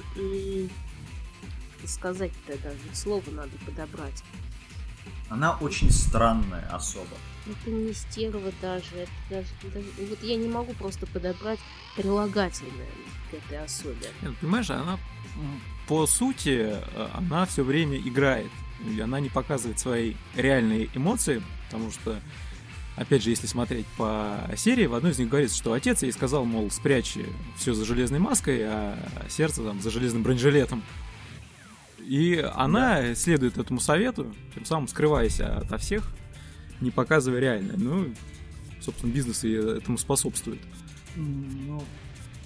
сказать-то 1.86 2.58
даже 2.58 2.78
слово 2.94 3.30
надо 3.30 3.52
подобрать. 3.64 4.22
Она 5.34 5.56
очень 5.56 5.90
странная 5.90 6.64
особа. 6.70 7.16
Это 7.44 7.70
не 7.70 7.92
стерва 7.92 8.52
даже, 8.62 8.86
это 8.96 9.10
даже, 9.28 9.48
даже- 9.74 10.08
вот 10.08 10.22
я 10.22 10.36
не 10.36 10.48
могу 10.48 10.72
просто 10.74 11.06
подобрать 11.08 11.58
прилагательное 11.96 12.86
к 13.30 13.34
этой 13.34 13.58
особе. 13.64 14.06
Нет, 14.22 14.36
Понимаешь, 14.40 14.70
она 14.70 14.96
по 15.88 16.06
сути, 16.06 16.68
э, 16.70 17.08
она 17.14 17.46
все 17.46 17.64
время 17.64 17.98
играет. 17.98 18.50
И 18.88 19.00
она 19.00 19.18
не 19.18 19.28
показывает 19.28 19.80
свои 19.80 20.14
реальные 20.36 20.88
эмоции, 20.94 21.42
потому 21.66 21.90
что, 21.90 22.20
опять 22.96 23.24
же, 23.24 23.30
если 23.30 23.48
смотреть 23.48 23.86
по 23.96 24.48
серии, 24.56 24.86
в 24.86 24.94
одной 24.94 25.10
из 25.10 25.18
них 25.18 25.28
говорится, 25.28 25.56
что 25.56 25.72
отец 25.72 26.04
ей 26.04 26.12
сказал, 26.12 26.44
мол, 26.44 26.70
спрячь 26.70 27.16
все 27.56 27.74
за 27.74 27.84
железной 27.84 28.20
маской, 28.20 28.60
а 28.62 28.96
сердце 29.28 29.64
там 29.64 29.80
за 29.80 29.90
железным 29.90 30.22
бронежилетом. 30.22 30.82
И 32.06 32.36
она 32.54 33.14
следует 33.14 33.58
этому 33.58 33.80
совету, 33.80 34.32
тем 34.54 34.64
самым 34.64 34.88
скрываясь 34.88 35.40
ото 35.40 35.78
всех, 35.78 36.10
не 36.80 36.90
показывая 36.90 37.40
реальное. 37.40 37.76
Ну, 37.76 38.12
собственно, 38.80 39.10
бизнес 39.12 39.44
и 39.44 39.52
этому 39.52 39.96
способствует. 39.98 40.60
Ну, 41.16 41.82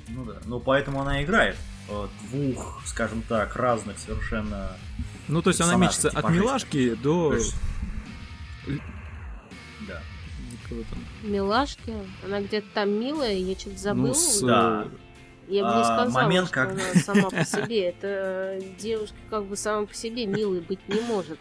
ну 0.08 0.24
да. 0.24 0.36
Ну 0.46 0.60
поэтому 0.60 1.00
она 1.02 1.22
играет 1.24 1.56
э, 1.88 2.06
двух, 2.30 2.82
скажем 2.86 3.22
так, 3.22 3.56
разных 3.56 3.98
совершенно. 3.98 4.76
Ну, 5.26 5.42
то 5.42 5.50
есть 5.50 5.60
она 5.60 5.74
мечется 5.76 6.08
от 6.08 6.16
типажей. 6.16 6.38
милашки 6.40 6.94
до 6.94 7.34
есть- 7.34 7.54
Да. 9.88 10.02
Милашки. 11.22 11.94
Она 12.24 12.40
где-то 12.42 12.66
там 12.74 12.90
милая, 12.90 13.34
я 13.34 13.58
что-то 13.58 13.78
забыла. 13.78 14.06
Ну, 14.08 14.14
с, 14.14 14.40
Да. 14.40 14.88
Я 15.48 15.64
бы 15.64 15.70
не 15.74 15.80
а, 15.80 15.84
сказала, 15.84 16.22
момент, 16.24 16.46
что 16.48 16.54
как- 16.54 16.70
она 16.70 16.94
сама 17.04 17.30
по 17.30 17.44
себе. 17.44 17.88
Это 17.88 18.60
девушка 18.78 19.16
как 19.30 19.44
бы 19.44 19.56
сама 19.56 19.86
по 19.86 19.94
себе 19.94 20.26
милой 20.26 20.60
быть 20.60 20.86
не 20.88 21.00
может. 21.00 21.38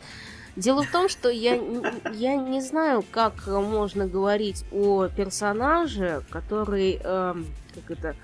Дело 0.56 0.84
в 0.84 0.92
том, 0.92 1.08
что 1.08 1.30
я, 1.30 1.54
я 2.14 2.36
не 2.36 2.62
знаю, 2.62 3.04
как 3.12 3.46
можно 3.46 4.08
говорить 4.08 4.66
о 4.72 5.08
персонаже, 5.08 6.24
который, 6.32 7.00
эм, 7.04 7.46
как 7.76 7.92
это, 7.92 8.16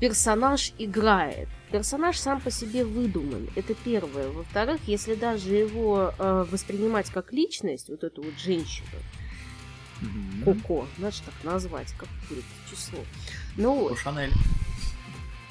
персонаж 0.00 0.72
играет. 0.78 1.48
Персонаж 1.72 2.18
сам 2.18 2.42
по 2.42 2.50
себе 2.50 2.84
выдуман, 2.84 3.48
это 3.56 3.74
первое. 3.74 4.28
Во-вторых, 4.28 4.80
если 4.86 5.14
даже 5.14 5.54
его 5.54 6.12
э, 6.18 6.44
воспринимать 6.50 7.08
как 7.10 7.32
личность, 7.32 7.88
вот 7.88 8.04
эту 8.04 8.22
вот 8.22 8.34
женщину, 8.38 8.86
мгм. 10.02 10.44
Коко, 10.44 10.86
надо 10.98 11.16
же 11.16 11.22
так 11.22 11.34
назвать, 11.42 11.92
как 11.96 12.08
будет 12.28 12.44
число. 12.70 12.98
Ну 13.56 13.96
Шанель. 13.96 14.32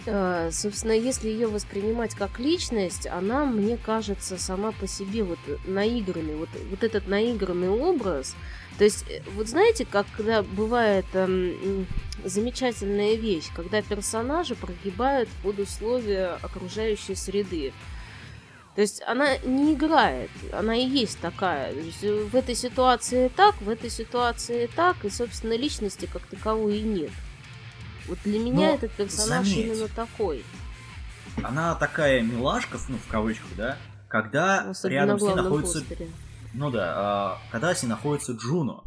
Э, 0.05 0.49
Собственно, 0.51 0.91
если 0.91 1.29
ее 1.29 1.47
воспринимать 1.47 2.15
как 2.15 2.39
личность, 2.39 3.07
она, 3.07 3.45
мне 3.45 3.77
кажется, 3.77 4.37
сама 4.37 4.71
по 4.71 4.87
себе 4.87 5.23
вот 5.23 5.39
наигранный, 5.65 6.35
вот, 6.35 6.49
вот 6.69 6.83
этот 6.83 7.07
наигранный 7.07 7.69
образ. 7.69 8.35
То 8.77 8.83
есть, 8.83 9.05
э, 9.09 9.21
вот 9.35 9.47
знаете, 9.47 9.85
когда 9.89 10.43
бывает 10.43 11.05
эм, 11.13 11.87
замечательная 12.23 13.15
вещь, 13.15 13.45
когда 13.55 13.81
персонажи 13.81 14.55
прогибают 14.55 15.29
под 15.41 15.59
условия 15.59 16.37
окружающей 16.41 17.15
среды. 17.15 17.71
То 18.75 18.81
есть 18.81 19.03
она 19.05 19.37
не 19.37 19.75
играет, 19.75 20.31
она 20.51 20.75
и 20.75 20.85
есть 20.85 21.19
такая. 21.19 21.71
То 21.73 21.79
есть 21.79 22.03
э, 22.03 22.23
в 22.23 22.35
этой 22.35 22.55
ситуации 22.55 23.29
так, 23.29 23.61
в 23.61 23.69
этой 23.69 23.89
ситуации 23.89 24.69
так, 24.75 25.05
и, 25.05 25.09
собственно, 25.09 25.55
личности 25.55 26.09
как 26.11 26.23
таковой 26.23 26.79
и 26.79 26.81
нет. 26.81 27.11
Вот 28.07 28.17
для 28.23 28.39
меня 28.39 28.69
Но 28.69 28.75
этот 28.75 28.91
персонаж 28.91 29.47
заметь, 29.47 29.65
именно 29.65 29.87
такой. 29.87 30.43
Она 31.41 31.75
такая 31.75 32.21
милашка, 32.21 32.77
ну, 32.89 32.97
в 32.97 33.07
кавычках, 33.09 33.49
да, 33.57 33.77
когда 34.07 34.69
Особенно 34.69 34.93
рядом 34.95 35.17
в 35.17 35.21
с 35.21 35.23
ней 35.23 35.35
находится... 35.35 35.79
постере. 35.79 36.09
Ну 36.53 36.69
да, 36.69 36.93
а, 36.95 37.37
когда 37.51 37.73
с 37.73 37.81
ней 37.81 37.89
находится 37.89 38.33
Джуно. 38.33 38.83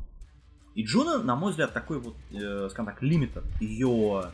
И 0.74 0.84
Джуно, 0.84 1.18
на 1.18 1.34
мой 1.34 1.50
взгляд, 1.50 1.72
такой 1.72 1.98
вот, 1.98 2.16
э, 2.30 2.68
скажем 2.70 2.92
так, 2.92 3.02
лимитер 3.02 3.42
ее 3.60 4.30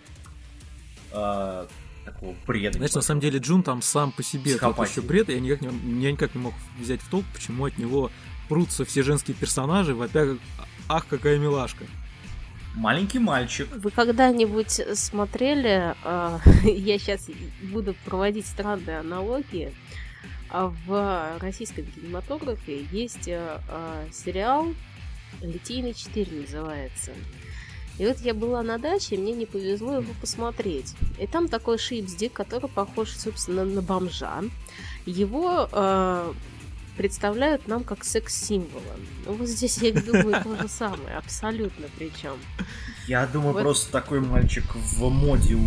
э, 1.13 1.67
такого 2.05 2.35
бреда. 2.47 2.79
Знаешь, 2.79 2.95
на 2.95 3.01
самом 3.01 3.21
деле 3.21 3.39
Джун 3.39 3.63
там 3.63 3.81
сам 3.81 4.13
по 4.13 4.23
себе 4.23 4.59
тот 4.59 4.77
еще 4.87 5.01
бред, 5.01 5.29
я 5.29 5.41
никак, 5.41 5.63
не, 5.63 6.03
я 6.03 6.13
никак 6.13 6.35
не 6.35 6.41
мог 6.41 6.55
взять 6.79 7.01
в 7.01 7.09
толк, 7.09 7.25
почему 7.33 7.67
от 7.67 7.79
него 7.79 8.11
прутся 8.49 8.85
все 8.85 9.03
женские 9.03 9.37
персонажи, 9.37 9.95
вопя, 9.95 10.37
ах, 10.89 11.07
какая 11.07 11.39
милашка. 11.39 11.85
Маленький 12.75 13.19
мальчик. 13.19 13.69
Вы 13.71 13.91
когда-нибудь 13.91 14.81
смотрели, 14.95 15.95
э, 16.05 16.39
я 16.65 16.99
сейчас 16.99 17.29
буду 17.63 17.95
проводить 18.05 18.47
странные 18.47 19.01
аналогии, 19.01 19.75
а 20.49 20.73
в 20.87 21.39
российском 21.39 21.85
кинематографе 21.85 22.85
есть 22.91 23.29
э, 23.29 23.59
сериал 24.13 24.75
«Литейный 25.43 25.91
4» 25.91 26.43
называется. 26.43 27.13
И 27.99 28.07
вот 28.07 28.19
я 28.21 28.33
была 28.33 28.63
на 28.63 28.79
даче, 28.79 29.17
и 29.17 29.19
мне 29.19 29.33
не 29.33 29.45
повезло 29.45 29.97
его 29.97 30.13
посмотреть. 30.21 30.95
И 31.21 31.27
там 31.27 31.49
такой 31.49 31.79
шипсдик, 31.79 32.33
который 32.33 32.71
похож, 32.71 33.11
собственно, 33.11 33.65
на 33.65 33.83
бомжа. 33.83 34.43
Его 35.05 35.69
э, 35.71 36.33
представляют 36.97 37.69
нам 37.69 37.85
как 37.85 38.05
секс-символа. 38.05 38.97
Ну, 39.27 39.33
вот 39.35 39.49
здесь, 39.49 39.79
я 39.79 39.93
думаю, 39.93 40.43
то 40.43 40.57
же 40.63 40.69
самое, 40.69 41.17
абсолютно 41.17 41.87
причем. 41.99 42.37
Я 43.07 43.27
думаю, 43.27 43.53
Вот. 43.55 43.63
просто 43.63 43.91
такой 43.93 44.21
мальчик 44.21 44.65
в 44.75 45.09
моде 45.09 45.55
у 45.55 45.67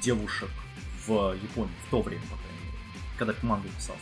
девушек 0.00 0.50
в 1.06 1.34
Японии 1.34 1.74
в 1.86 1.90
то 1.90 2.02
время, 2.02 2.22
по 2.22 2.36
крайней 2.36 2.60
мере, 2.64 2.78
когда 3.18 3.34
манга 3.42 3.68
писал. 3.76 3.96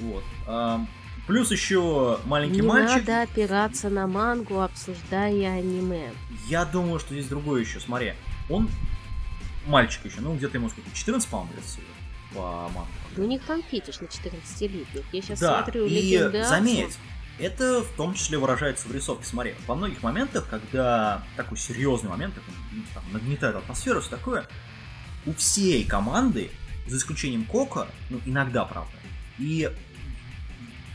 Вот. 0.00 0.24
Плюс 1.26 1.50
еще 1.50 2.20
маленький 2.26 2.60
Не 2.60 2.62
мальчик. 2.62 2.98
надо 3.06 3.22
опираться 3.22 3.88
на 3.88 4.06
мангу, 4.06 4.60
обсуждая 4.60 5.58
аниме. 5.58 6.12
Я 6.48 6.64
думаю, 6.64 7.00
что 7.00 7.14
здесь 7.14 7.26
другое 7.26 7.62
еще. 7.62 7.80
Смотри, 7.80 8.12
он 8.48 8.68
мальчик 9.66 10.04
еще, 10.04 10.20
ну 10.20 10.34
где-то 10.36 10.58
ему 10.58 10.68
сколько, 10.68 10.88
14, 10.92 11.28
по-моему, 11.28 11.52
лет 11.56 11.64
всего 11.64 11.82
по 12.34 12.68
мангу. 12.74 12.90
У 13.16 13.24
них 13.24 13.42
там 13.44 13.62
фетиш 13.62 14.00
на 14.00 14.06
14-летних. 14.06 15.04
Я 15.12 15.22
сейчас 15.22 15.40
Да, 15.40 15.62
смотрю 15.62 15.86
и 15.86 16.16
заметь, 16.44 16.98
это 17.38 17.82
в 17.82 17.96
том 17.96 18.14
числе 18.14 18.38
выражается 18.38 18.88
в 18.88 18.92
рисовке. 18.92 19.26
Смотри, 19.26 19.54
во 19.66 19.74
многих 19.74 20.02
моментах, 20.02 20.48
когда 20.48 21.22
такой 21.36 21.58
серьезный 21.58 22.10
момент, 22.10 22.34
ну, 22.72 22.82
там, 22.94 23.04
нагнетает 23.12 23.56
атмосферу, 23.56 24.00
все 24.00 24.10
такое, 24.10 24.46
у 25.26 25.32
всей 25.34 25.84
команды, 25.84 26.50
за 26.86 26.98
исключением 26.98 27.44
Кока, 27.44 27.88
ну, 28.10 28.20
иногда, 28.24 28.64
правда, 28.64 28.92
и 29.38 29.70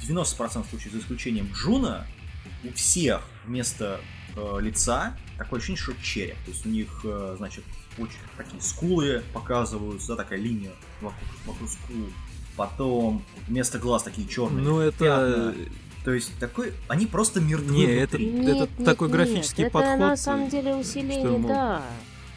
90% 0.08 0.70
случаев, 0.70 0.94
за 0.94 1.00
исключением 1.00 1.52
Джуна, 1.54 2.08
у 2.64 2.72
всех 2.74 3.22
вместо 3.46 4.00
э, 4.36 4.58
лица 4.62 5.18
такое 5.38 5.60
ощущение, 5.60 5.82
что 5.82 5.94
череп. 6.04 6.38
То 6.46 6.52
есть 6.52 6.66
у 6.66 6.70
них, 6.70 7.02
э, 7.04 7.36
значит, 7.38 7.64
очень 7.98 8.18
такие 8.38 8.62
скулы 8.62 9.24
показываются, 9.34 10.10
да, 10.10 10.24
такая 10.24 10.40
линия 10.40 10.72
вокруг, 11.02 11.30
вокруг 11.46 11.70
скул. 11.70 12.06
Потом 12.56 13.24
вместо 13.48 13.80
глаз 13.80 14.04
такие 14.04 14.28
черные. 14.28 14.64
Ну, 14.64 14.80
это... 14.80 15.56
То 16.04 16.14
есть 16.14 16.32
такой, 16.40 16.74
они 16.88 17.06
просто 17.06 17.40
мертвы 17.40 17.76
Не, 17.76 17.86
это-. 17.86 18.18
Нет, 18.18 18.70
это 18.72 18.84
такой 18.84 19.08
нет, 19.08 19.18
графический 19.18 19.66
нет, 19.66 19.72
подход, 19.74 19.94
Это 19.94 20.08
на 20.08 20.18
самом 20.18 20.50
деле 20.50 20.72
что 20.72 20.80
усиление, 20.80 21.34
ему- 21.34 21.48
да. 21.48 21.84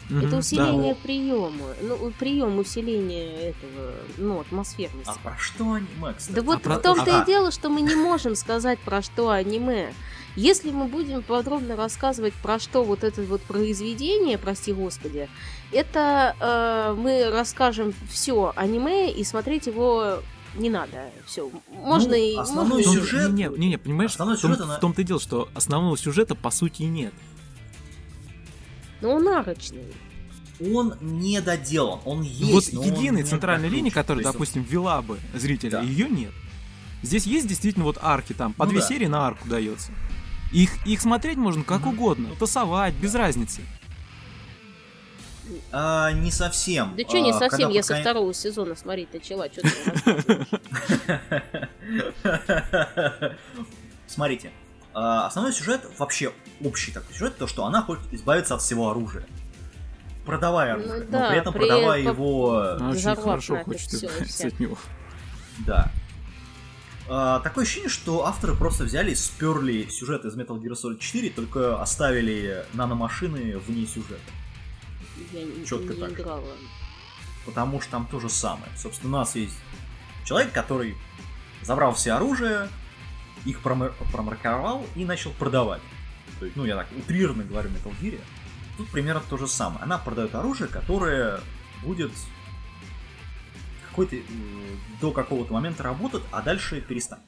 Мгм, 0.07 0.19
Это 0.19 0.29
да. 0.29 0.37
усиление 0.37 0.95
приема. 0.95 1.65
Ну, 1.81 2.11
прием 2.19 2.59
усиления 2.59 3.49
этого, 3.49 3.93
ну, 4.17 4.39
атмосферности. 4.41 5.11
А 5.11 5.15
про 5.17 5.35
что 5.39 5.73
аниме, 5.73 6.13
кстати? 6.15 6.35
Да 6.35 6.41
вот 6.43 6.61
про- 6.61 6.75
в 6.75 6.81
том-то 6.83 7.01
Ага. 7.15 7.23
и 7.23 7.25
дело, 7.25 7.51
что 7.51 7.69
мы 7.69 7.81
не 7.81 7.95
можем 7.95 8.35
сказать, 8.35 8.77
про 8.79 9.01
что 9.01 9.31
аниме. 9.31 9.93
Если 10.35 10.69
мы 10.71 10.85
будем 10.87 11.23
подробно 11.23 11.75
рассказывать 11.77 12.33
про 12.33 12.59
что 12.59 12.83
вот 12.83 13.03
это 13.05 13.21
вот 13.23 13.41
произведение, 13.43 14.37
прости 14.37 14.73
господи, 14.73 15.29
это 15.71 16.35
э, 16.39 16.95
мы 16.99 17.29
расскажем 17.31 17.93
все 18.09 18.51
аниме 18.55 19.11
и 19.11 19.23
смотреть 19.23 19.67
его 19.67 20.19
не 20.57 20.69
надо. 20.69 21.09
Все. 21.25 21.49
Можно 21.69 22.09
Ну, 22.11 22.15
и 22.15 22.35
основной 22.35 22.83
можно 22.85 23.01
сюжет- 23.01 23.31
Не, 23.33 23.49
не, 23.57 23.69
не, 23.69 23.77
понимаешь, 23.77 24.11
Основной 24.11 24.37
в 24.37 24.41
том, 24.41 24.51
она- 24.53 24.77
в 24.77 24.79
том-то 24.81 25.01
и 25.01 25.05
дело, 25.05 25.19
что 25.21 25.47
основного 25.53 25.97
сюжета 25.97 26.35
по 26.35 26.51
сути 26.51 26.83
нет. 26.83 27.13
Но 29.01 29.11
он 29.15 29.27
арочный. 29.27 29.83
Он 30.73 30.95
не 31.01 31.41
доделан, 31.41 31.99
он 32.05 32.21
есть. 32.21 32.73
вот 32.73 32.85
единой 32.85 33.23
центральной 33.23 33.67
линии, 33.67 33.89
которая, 33.89 34.23
То 34.23 34.29
есть 34.29 34.33
допустим, 34.33 34.63
вела 34.63 35.01
бы 35.01 35.19
зрителя, 35.33 35.71
Да. 35.71 35.81
ее 35.81 36.09
нет. 36.09 36.31
Здесь 37.03 37.25
есть 37.25 37.47
действительно 37.47 37.83
вот 37.85 37.97
арки 38.01 38.31
там, 38.33 38.53
по 38.53 38.63
Ну 38.65 38.71
две 38.71 38.79
да. 38.79 38.87
серии 38.87 39.05
на 39.07 39.27
арку 39.27 39.47
дается. 39.49 39.91
Их, 40.55 40.87
их 40.87 41.01
смотреть 41.01 41.35
можно 41.35 41.65
как 41.65 41.85
угодно, 41.85 42.29
тасовать, 42.39 42.93
без 42.93 43.13
разницы. 43.13 43.61
А, 45.73 46.13
не 46.13 46.31
совсем. 46.31 46.95
Да 46.95 47.03
что 47.03 47.19
не 47.19 47.31
А, 47.31 47.33
совсем, 47.33 47.49
когда 47.49 47.73
я 47.73 47.79
под 47.81 47.85
со 47.85 47.95
второго 47.97 48.33
сезона 48.33 48.75
смотреть 48.75 49.13
начала, 49.13 49.47
что 49.51 49.61
ты 49.61 49.69
рассказываешь? 49.85 50.47
Смотрите, 54.07 54.51
а, 54.93 55.27
основной 55.27 55.51
сюжет, 55.51 55.81
вообще 55.97 56.31
общий 56.63 56.93
такой 56.93 57.13
сюжет, 57.13 57.37
то, 57.37 57.47
что 57.47 57.65
она 57.65 57.81
хочет 57.81 58.13
избавиться 58.13 58.55
от 58.55 58.61
всего 58.61 58.89
оружия. 58.89 59.25
Продавая 60.25 60.77
Ну 60.77 60.83
оружие, 60.83 61.07
но 61.09 61.27
при 61.27 61.37
этом 61.37 61.53
продавая 61.53 61.99
его... 61.99 62.59
Она 62.77 62.91
очень 62.91 63.15
хорошо 63.15 63.57
хочет 63.57 63.93
избавиться 63.93 64.47
от 64.47 64.57
него. 64.57 64.77
Да. 65.67 65.91
А, 67.07 67.39
такое 67.39 67.63
ощущение, 67.63 67.89
что 67.89 68.25
авторы 68.25 68.55
просто 68.55 68.83
взяли 68.83 69.11
и 69.11 69.15
сперли 69.15 69.87
сюжет 69.89 70.25
из 70.25 70.35
Metal 70.35 70.59
Gear 70.59 70.73
Solid 70.73 70.97
4, 70.99 71.29
только 71.29 71.81
оставили 71.81 72.65
наномашины 72.73 73.57
вне 73.59 73.85
сюжета. 73.85 74.19
Я 75.31 75.43
не, 75.43 75.65
Чётко 75.65 75.93
не 75.93 75.99
так 75.99 76.19
играла. 76.19 76.47
Потому 77.45 77.79
что 77.79 77.91
там 77.91 78.07
то 78.07 78.19
же 78.19 78.29
самое. 78.29 78.71
Собственно, 78.75 79.17
у 79.17 79.19
нас 79.19 79.35
есть 79.35 79.55
человек, 80.23 80.51
который 80.51 80.95
забрал 81.61 81.93
все 81.93 82.13
оружие, 82.13 82.69
их 83.45 83.61
промар- 83.61 83.93
промарковал 84.11 84.85
и 84.95 85.05
начал 85.05 85.31
продавать. 85.31 85.81
То 86.39 86.45
есть, 86.45 86.57
ну, 86.57 86.65
я 86.65 86.75
так 86.75 86.87
утрированно 86.97 87.43
говорю 87.43 87.69
Metal 87.69 87.93
Gear. 88.01 88.19
Тут 88.77 88.89
примерно 88.89 89.21
то 89.29 89.37
же 89.37 89.47
самое. 89.47 89.83
Она 89.83 89.99
продает 89.99 90.33
оружие, 90.33 90.67
которое 90.67 91.39
будет 91.83 92.11
какой-то 93.95 94.17
до 94.99 95.11
какого-то 95.11 95.53
момента 95.53 95.83
работать, 95.83 96.21
а 96.31 96.41
дальше 96.41 96.81
перестанет. 96.81 97.23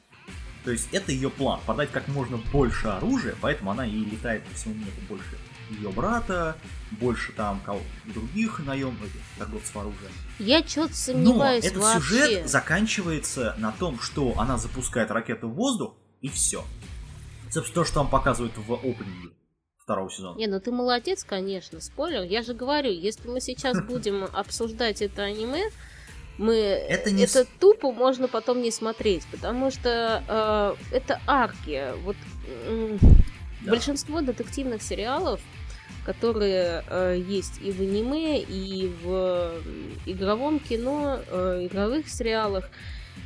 То 0.64 0.72
есть 0.72 0.88
это 0.92 1.12
ее 1.12 1.30
план, 1.30 1.60
продать 1.64 1.90
как 1.90 2.08
можно 2.08 2.36
больше 2.52 2.88
оружия, 2.88 3.34
поэтому 3.40 3.70
она 3.70 3.86
и 3.86 3.90
летает 3.90 4.44
по 4.44 4.54
всему 4.54 4.74
миру 4.74 4.90
больше 5.08 5.38
ее 5.70 5.90
брата, 5.90 6.56
больше 6.92 7.32
там 7.32 7.60
кого 7.64 7.80
других 8.06 8.58
наемных 8.60 9.10
торговцев 9.38 9.76
оружия. 9.76 10.10
Я 10.38 10.60
что-то 10.60 10.88
Но 10.90 10.94
сомневаюсь 10.94 11.64
этот 11.64 11.82
вообще. 11.82 12.00
сюжет 12.00 12.50
заканчивается 12.50 13.54
на 13.58 13.72
том, 13.72 13.98
что 14.00 14.34
она 14.38 14.58
запускает 14.58 15.10
ракету 15.10 15.48
в 15.48 15.54
воздух, 15.54 15.94
и 16.20 16.28
все. 16.28 16.64
Собственно, 17.50 17.84
то, 17.84 17.84
что 17.84 18.00
вам 18.00 18.10
показывают 18.10 18.52
в 18.56 18.72
опенинге 18.72 19.30
второго 19.78 20.10
сезона. 20.10 20.36
Не, 20.38 20.48
ну 20.48 20.60
ты 20.60 20.70
молодец, 20.70 21.24
конечно, 21.24 21.80
спойлер. 21.80 22.22
Я 22.22 22.42
же 22.42 22.52
говорю, 22.52 22.90
если 22.90 23.26
мы 23.28 23.40
сейчас 23.40 23.80
будем 23.86 24.24
обсуждать 24.24 25.00
это 25.00 25.22
аниме, 25.22 25.70
мы 26.38 26.54
Это 26.54 27.10
не 27.10 27.24
это 27.24 27.44
тупо 27.58 27.92
можно 27.92 28.28
потом 28.28 28.62
не 28.62 28.70
смотреть, 28.70 29.26
потому 29.30 29.70
что 29.70 30.22
э, 30.90 30.96
это 30.96 31.20
арки. 31.26 31.92
Вот 32.04 32.16
Да. 33.60 33.72
большинство 33.72 34.20
детективных 34.20 34.82
сериалов, 34.82 35.40
которые 36.06 36.84
э, 36.88 37.20
есть 37.28 37.60
и 37.60 37.72
в 37.72 37.80
аниме, 37.80 38.40
и 38.40 38.90
в 39.02 39.60
игровом 40.06 40.60
кино, 40.60 41.20
э, 41.28 41.66
игровых 41.66 42.08
сериалах, 42.08 42.70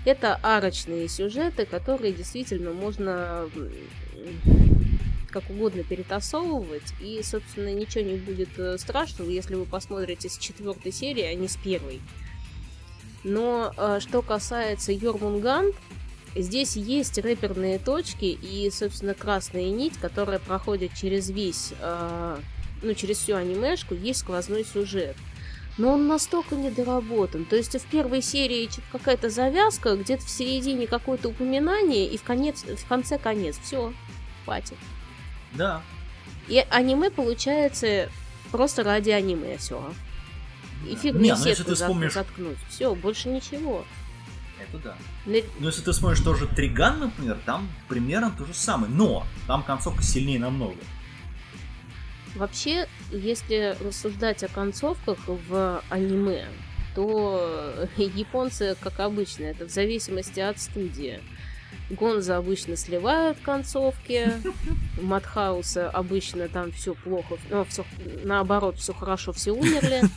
это 0.04 0.38
арочные 0.42 1.08
сюжеты, 1.08 1.66
которые 1.66 2.12
действительно 2.12 2.72
можно 2.72 3.48
как 5.30 5.48
угодно 5.48 5.82
перетасовывать, 5.82 6.92
и, 7.00 7.20
собственно, 7.22 7.72
ничего 7.72 8.04
не 8.04 8.16
будет 8.16 8.58
э, 8.58 8.76
страшного, 8.78 9.30
если 9.30 9.54
вы 9.54 9.64
посмотрите 9.64 10.28
с 10.28 10.36
четвертой 10.36 10.92
серии, 10.92 11.22
а 11.22 11.34
не 11.34 11.48
с 11.48 11.56
первой. 11.56 12.00
Но 13.24 13.72
э, 13.76 13.98
что 14.00 14.22
касается 14.22 14.92
Йормунганд, 14.92 15.74
здесь 16.34 16.76
есть 16.76 17.18
рэперные 17.18 17.78
точки 17.78 18.24
и, 18.24 18.70
собственно, 18.70 19.14
красная 19.14 19.70
нить, 19.70 19.96
которая 19.98 20.38
проходит 20.38 20.94
через 20.94 21.30
весь, 21.30 21.72
э, 21.80 22.38
ну, 22.82 22.94
через 22.94 23.18
всю 23.18 23.36
анимешку, 23.36 23.94
есть 23.94 24.20
сквозной 24.20 24.64
сюжет. 24.64 25.16
Но 25.78 25.92
он 25.92 26.06
настолько 26.06 26.54
недоработан. 26.54 27.44
То 27.44 27.56
есть 27.56 27.78
в 27.78 27.86
первой 27.86 28.20
серии 28.20 28.68
какая-то 28.90 29.30
завязка, 29.30 29.96
где-то 29.96 30.24
в 30.24 30.30
середине 30.30 30.86
какое-то 30.86 31.30
упоминание, 31.30 32.06
и 32.06 32.18
в, 32.18 32.22
конец, 32.22 32.64
в 32.64 32.86
конце 32.86 33.18
конец. 33.18 33.58
Все, 33.62 33.92
хватит. 34.44 34.76
Да. 35.54 35.82
И 36.48 36.64
аниме 36.70 37.10
получается 37.10 38.10
просто 38.50 38.82
ради 38.82 39.10
аниме 39.10 39.56
все. 39.56 39.92
Фиг 40.84 41.14
Не, 41.14 41.18
мне 41.20 41.34
ну 41.34 41.44
если 41.46 41.62
ты 41.62 41.74
вспомнишь... 41.74 42.12
заткнуть. 42.14 42.58
Все, 42.68 42.94
больше 42.94 43.28
ничего. 43.28 43.84
Это 44.60 44.78
да. 44.78 44.96
На- 45.26 45.38
Ну, 45.60 45.66
если 45.66 45.82
ты 45.82 45.92
смотришь 45.92 46.20
тоже 46.20 46.46
Триган, 46.46 47.00
например, 47.00 47.38
там 47.46 47.68
примерно 47.88 48.30
то 48.36 48.44
же 48.44 48.54
самое. 48.54 48.92
Но 48.92 49.26
там 49.46 49.62
концовка 49.62 50.02
сильнее 50.02 50.38
намного. 50.38 50.76
Вообще, 52.34 52.88
если 53.10 53.76
рассуждать 53.84 54.42
о 54.42 54.48
концовках 54.48 55.18
в 55.26 55.82
аниме, 55.90 56.46
то 56.94 57.86
японцы, 57.96 58.76
как 58.80 59.00
обычно, 59.00 59.44
это 59.44 59.66
в 59.66 59.70
зависимости 59.70 60.40
от 60.40 60.58
студии. 60.58 61.20
Гонза 61.90 62.38
обычно 62.38 62.76
сливают 62.76 63.38
концовки, 63.42 64.32
Мадхауса 65.02 65.90
обычно 65.90 66.48
там 66.48 66.72
все 66.72 66.94
плохо, 66.94 67.36
ну, 67.50 67.64
всё- 67.66 67.84
наоборот, 68.24 68.78
все 68.78 68.94
хорошо, 68.94 69.32
все 69.32 69.50
умерли. 69.52 70.02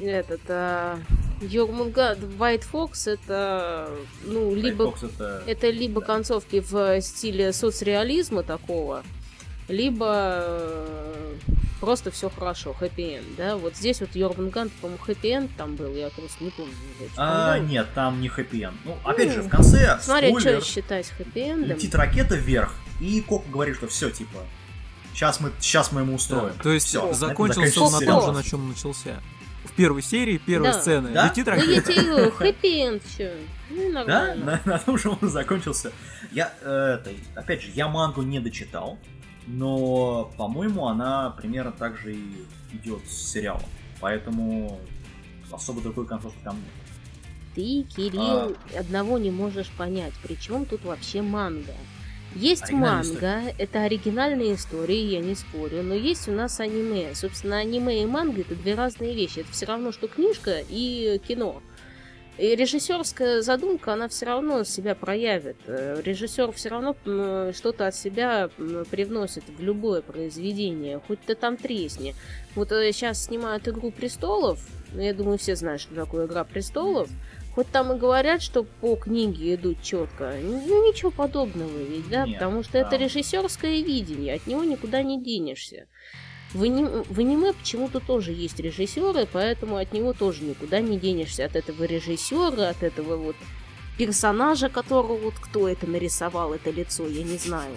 Этот, 0.00 0.40
а, 0.48 0.98
Йормунганд, 1.40 2.18
White 2.38 2.64
Fox 2.72 3.10
это, 3.10 3.90
ну, 4.24 4.54
либо 4.54 4.94
это... 5.02 5.42
это 5.46 5.70
либо 5.70 6.00
Да. 6.00 6.06
концовки 6.06 6.60
в 6.60 7.00
стиле 7.02 7.52
соцреализма 7.52 8.42
такого, 8.42 9.02
либо 9.68 10.06
э, 10.40 11.34
просто 11.80 12.10
все 12.10 12.30
хорошо, 12.30 12.72
хэппи-энд, 12.72 13.36
да? 13.36 13.56
Вот 13.56 13.76
здесь 13.76 14.00
вот 14.00 14.14
Йормунганд, 14.14 14.70
по-моему, 14.80 15.02
хэппи-энд 15.04 15.50
там 15.56 15.76
был, 15.76 15.94
я 15.94 16.08
просто 16.08 16.42
не 16.42 16.50
помню. 16.50 16.72
блядь, 16.98 17.10
А, 17.16 17.58
нет, 17.58 17.86
там 17.94 18.20
не 18.20 18.28
хэппи 18.28 18.70
Ну, 18.84 18.96
опять 19.04 19.32
же, 19.32 19.42
Ну, 19.42 19.48
в 19.48 19.50
конце, 19.50 19.98
Смотри, 20.00 20.28
спойлер, 20.30 20.60
что 20.62 20.70
считать 20.70 21.12
хэппи-эндом. 21.18 21.66
летит 21.66 21.94
ракета 21.94 22.36
вверх, 22.36 22.74
и 23.00 23.20
Коко 23.20 23.44
говорит, 23.50 23.76
что 23.76 23.88
все, 23.88 24.10
типа, 24.10 24.38
сейчас 25.12 25.40
мы, 25.40 25.52
сейчас 25.60 25.92
мы 25.92 26.00
ему 26.00 26.14
устроим. 26.14 26.54
Да, 26.56 26.62
То 26.62 26.70
есть 26.70 26.94
этом 26.94 27.12
закончился 27.14 27.82
он 27.82 27.92
на 27.92 28.00
том 28.00 28.22
же, 28.22 28.32
на 28.32 28.42
чем 28.42 28.68
начался. 28.68 29.20
Первой 29.76 30.02
серии, 30.02 30.38
первая 30.38 30.72
Да. 30.72 30.80
сцена, 30.80 31.08
Да? 31.10 31.26
летит 31.28 31.46
Ну, 31.46 31.52
я 31.52 31.58
ракета. 31.58 31.92
тебе 31.92 32.02
говорю, 32.04 32.30
хэппи-энд 32.38 33.02
все. 33.04 33.34
Ну, 33.70 33.92
Да, 34.06 34.34
на, 34.34 34.60
на 34.64 34.78
том 34.78 34.96
же 34.98 35.10
он 35.10 35.18
закончился. 35.28 35.92
Я, 36.32 36.52
э, 36.62 36.98
это, 37.00 37.10
опять 37.34 37.62
же, 37.62 37.70
я 37.74 37.88
мангу 37.88 38.22
не 38.22 38.40
дочитал, 38.40 38.98
но, 39.46 40.32
по-моему, 40.38 40.86
она 40.86 41.30
примерно 41.30 41.72
так 41.72 41.96
же 41.98 42.14
и 42.14 42.44
идет 42.72 43.00
с 43.08 43.32
сериалом. 43.32 43.62
Поэтому 44.00 44.80
особо 45.52 45.80
другой 45.80 46.06
концовки 46.06 46.38
там 46.44 46.56
нет. 46.56 46.64
Ты, 47.54 47.82
Кирилл, 47.94 48.54
одного 48.78 49.18
не 49.18 49.30
можешь 49.30 49.70
понять. 49.70 50.12
Причем 50.22 50.66
тут 50.66 50.84
вообще 50.84 51.22
манга? 51.22 51.72
Есть 52.36 52.70
манга, 52.70 53.40
это 53.56 53.84
оригинальные 53.84 54.56
истории, 54.56 55.14
я 55.14 55.20
не 55.20 55.34
спорю, 55.34 55.82
но 55.82 55.94
есть 55.94 56.28
у 56.28 56.32
нас 56.32 56.60
аниме. 56.60 57.14
Собственно, 57.14 57.56
аниме 57.56 58.02
и 58.02 58.06
манга 58.06 58.42
это 58.42 58.54
две 58.54 58.74
разные 58.74 59.14
вещи. 59.14 59.40
Это 59.40 59.52
все 59.52 59.64
равно, 59.64 59.90
что 59.90 60.06
книжка 60.06 60.62
и 60.68 61.18
кино. 61.26 61.62
И 62.36 62.54
режиссерская 62.54 63.40
задумка, 63.40 63.94
она 63.94 64.08
все 64.08 64.26
равно 64.26 64.64
себя 64.64 64.94
проявит. 64.94 65.56
Э, 65.66 66.02
Режиссер 66.04 66.52
все 66.52 66.68
равно 66.68 66.94
что-то 67.54 67.86
от 67.86 67.94
себя 67.94 68.50
привносит 68.90 69.44
в 69.48 69.62
любое 69.62 70.02
произведение, 70.02 71.00
хоть 71.06 71.20
ты 71.22 71.34
там 71.34 71.56
тресни. 71.56 72.14
Вот 72.54 72.68
сейчас 72.68 73.24
снимают 73.24 73.66
Игру 73.66 73.90
престолов, 73.90 74.60
ну, 74.92 75.00
я 75.00 75.14
думаю, 75.14 75.38
все 75.38 75.56
знают, 75.56 75.80
что 75.80 75.94
такое 75.94 76.26
Игра 76.26 76.44
престолов. 76.44 77.08
Хоть 77.56 77.68
там 77.68 77.90
и 77.90 77.98
говорят, 77.98 78.42
что 78.42 78.64
по 78.64 78.96
книге 78.96 79.54
идут 79.54 79.82
четко, 79.82 80.38
ну 80.42 80.86
ничего 80.86 81.10
подобного 81.10 81.78
ведь, 81.78 82.06
да, 82.10 82.26
Нет, 82.26 82.34
потому 82.38 82.62
что 82.62 82.76
это 82.76 82.90
там- 82.90 83.00
режиссерское 83.00 83.80
видение, 83.80 84.34
от 84.34 84.46
него 84.46 84.62
никуда 84.62 85.02
не 85.02 85.18
денешься. 85.18 85.86
В, 86.52 86.62
ани- 86.62 86.84
в 87.08 87.18
аниме 87.18 87.54
почему-то 87.54 87.98
тоже 88.00 88.32
есть 88.32 88.60
режиссеры, 88.60 89.26
поэтому 89.32 89.76
от 89.76 89.94
него 89.94 90.12
тоже 90.12 90.44
никуда 90.44 90.80
не 90.80 90.98
денешься. 90.98 91.46
От 91.46 91.56
этого 91.56 91.84
режиссера, 91.84 92.68
от 92.68 92.82
этого 92.82 93.16
вот 93.16 93.36
персонажа, 93.96 94.68
которого 94.68 95.16
вот 95.16 95.34
кто 95.40 95.66
это 95.66 95.86
нарисовал, 95.86 96.52
это 96.52 96.70
лицо, 96.70 97.06
я 97.08 97.24
не 97.24 97.38
знаю. 97.38 97.74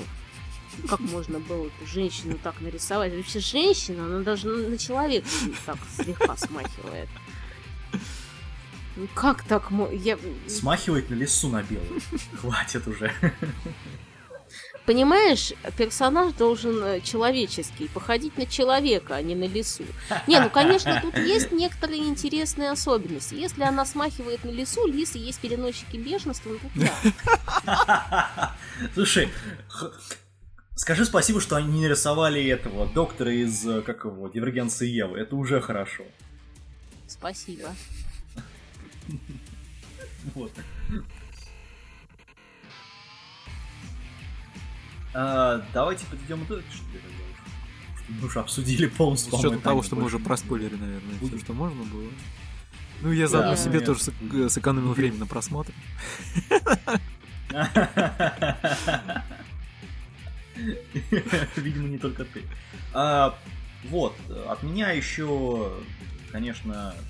Как 0.90 1.00
можно 1.00 1.40
было 1.40 1.68
эту 1.68 1.88
женщину 1.88 2.38
так 2.44 2.60
нарисовать? 2.60 3.14
Вообще 3.16 3.40
женщина, 3.40 4.06
она 4.06 4.20
даже 4.20 4.50
на 4.50 4.78
человека 4.78 5.28
так 5.66 5.78
слегка 5.96 6.36
смахивает. 6.36 7.08
Как 9.14 9.44
так? 9.44 9.72
Я... 9.92 10.18
Смахивает 10.48 11.10
на 11.10 11.16
лесу 11.16 11.50
на 11.50 11.64
белую. 11.64 12.02
Хватит 12.40 12.88
уже. 12.88 13.12
Понимаешь, 14.90 15.54
персонаж 15.78 16.34
должен 16.34 16.84
э, 16.84 17.02
человеческий, 17.02 17.88
походить 17.90 18.36
на 18.40 18.48
человека, 18.48 19.18
а 19.18 19.22
не 19.22 19.36
на 19.36 19.44
лесу. 19.44 19.84
Не, 20.26 20.40
ну, 20.40 20.50
конечно, 20.50 21.00
тут 21.00 21.16
есть 21.16 21.52
некоторые 21.52 22.06
интересные 22.06 22.72
особенности. 22.72 23.36
Если 23.36 23.62
она 23.62 23.86
смахивает 23.86 24.44
на 24.44 24.50
лесу, 24.50 24.88
лисы 24.88 25.20
есть 25.20 25.40
переносчики 25.42 25.96
бешенства, 25.98 26.50
ну, 26.50 26.58
тут 26.58 26.72
да. 27.66 28.56
Слушай, 28.96 29.30
скажи 30.76 31.06
спасибо, 31.06 31.40
что 31.40 31.56
они 31.56 31.68
не 31.68 31.84
нарисовали 31.84 32.44
этого 32.48 32.88
доктора 32.88 33.32
из, 33.32 33.64
э, 33.68 33.84
как 33.84 34.06
его, 34.06 34.28
Дивергенции 34.28 34.88
Евы. 34.88 35.20
Это 35.20 35.36
уже 35.36 35.62
хорошо. 35.62 36.04
Спасибо. 37.08 37.76
Вот. 40.36 40.52
А, 45.14 45.66
давайте 45.74 46.06
подведем 46.06 46.44
итог, 46.44 46.62
что 46.72 46.84
ли, 46.94 47.02
мы 48.10 48.28
уже 48.28 48.40
обсудили 48.40 48.86
полностью. 48.88 49.32
С 49.32 49.40
учетом 49.40 49.62
того, 49.62 49.82
что 49.84 49.96
мы 49.96 50.04
уже 50.06 50.20
проспойлили, 50.20 50.76
наверное, 50.76 51.18
все, 51.22 51.38
что 51.40 51.54
можно 51.54 51.84
было. 51.84 52.10
Ну, 53.02 53.12
я 53.12 53.28
заодно 53.28 53.52
Да, 53.52 53.58
себе 53.58 53.76
нет. 53.76 53.86
тоже 53.86 54.02
сэк- 54.02 54.46
э, 54.46 54.50
сэкономил 54.50 54.94
время 54.94 55.18
на 55.20 55.26
просмотр. 55.26 55.74
Видимо, 61.56 61.88
не 61.88 61.98
только 61.98 62.26
ты. 62.26 62.44
А, 62.94 63.38
вот, 63.90 64.16
от 64.50 64.64
меня 64.64 64.92
еще, 64.92 65.72
конечно, 66.32 66.94
ну, 66.94 67.04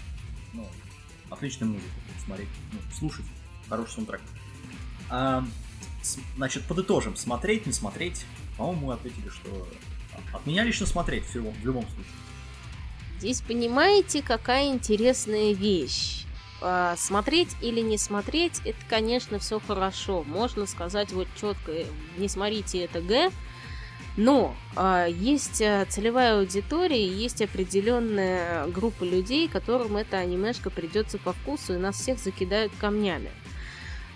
отличную 1.29 1.73
музыку 1.73 1.89
смотреть, 2.25 2.49
ну, 2.73 2.79
слушать, 2.97 3.25
хороший 3.69 3.91
саундтрек. 3.93 4.21
А, 5.09 5.43
с- 6.01 6.17
значит, 6.35 6.65
подытожим, 6.65 7.15
смотреть, 7.15 7.65
не 7.65 7.73
смотреть. 7.73 8.25
По-моему, 8.57 8.87
мы 8.87 8.93
ответили, 8.93 9.29
что 9.29 9.67
от 10.33 10.45
меня 10.45 10.63
лично 10.63 10.85
смотреть 10.85 11.23
в 11.25 11.35
любом, 11.35 11.53
в 11.53 11.65
любом 11.65 11.83
случае. 11.83 12.13
Здесь 13.19 13.41
понимаете, 13.41 14.21
какая 14.21 14.67
интересная 14.67 15.53
вещь. 15.53 16.25
А, 16.61 16.95
Смотреть 16.97 17.55
или 17.61 17.79
не 17.81 17.97
смотреть, 17.97 18.61
это, 18.65 18.77
конечно, 18.89 19.39
все 19.39 19.59
хорошо. 19.65 20.23
Можно 20.23 20.65
сказать 20.65 21.11
вот 21.13 21.27
четко, 21.39 21.71
не 22.17 22.27
смотрите 22.27 22.79
это 22.79 23.01
Г. 23.01 23.31
Но 24.19 24.53
а, 24.75 25.05
есть 25.05 25.61
а, 25.61 25.85
целевая 25.85 26.39
аудитория, 26.39 27.07
есть 27.07 27.41
определенная 27.41 28.67
группа 28.67 29.05
людей, 29.05 29.47
которым 29.47 29.95
эта 29.95 30.17
анимешка 30.17 30.69
придется 30.69 31.17
по 31.17 31.31
вкусу, 31.31 31.75
и 31.75 31.77
нас 31.77 31.95
всех 31.95 32.19
закидают 32.19 32.73
камнями. 32.81 33.31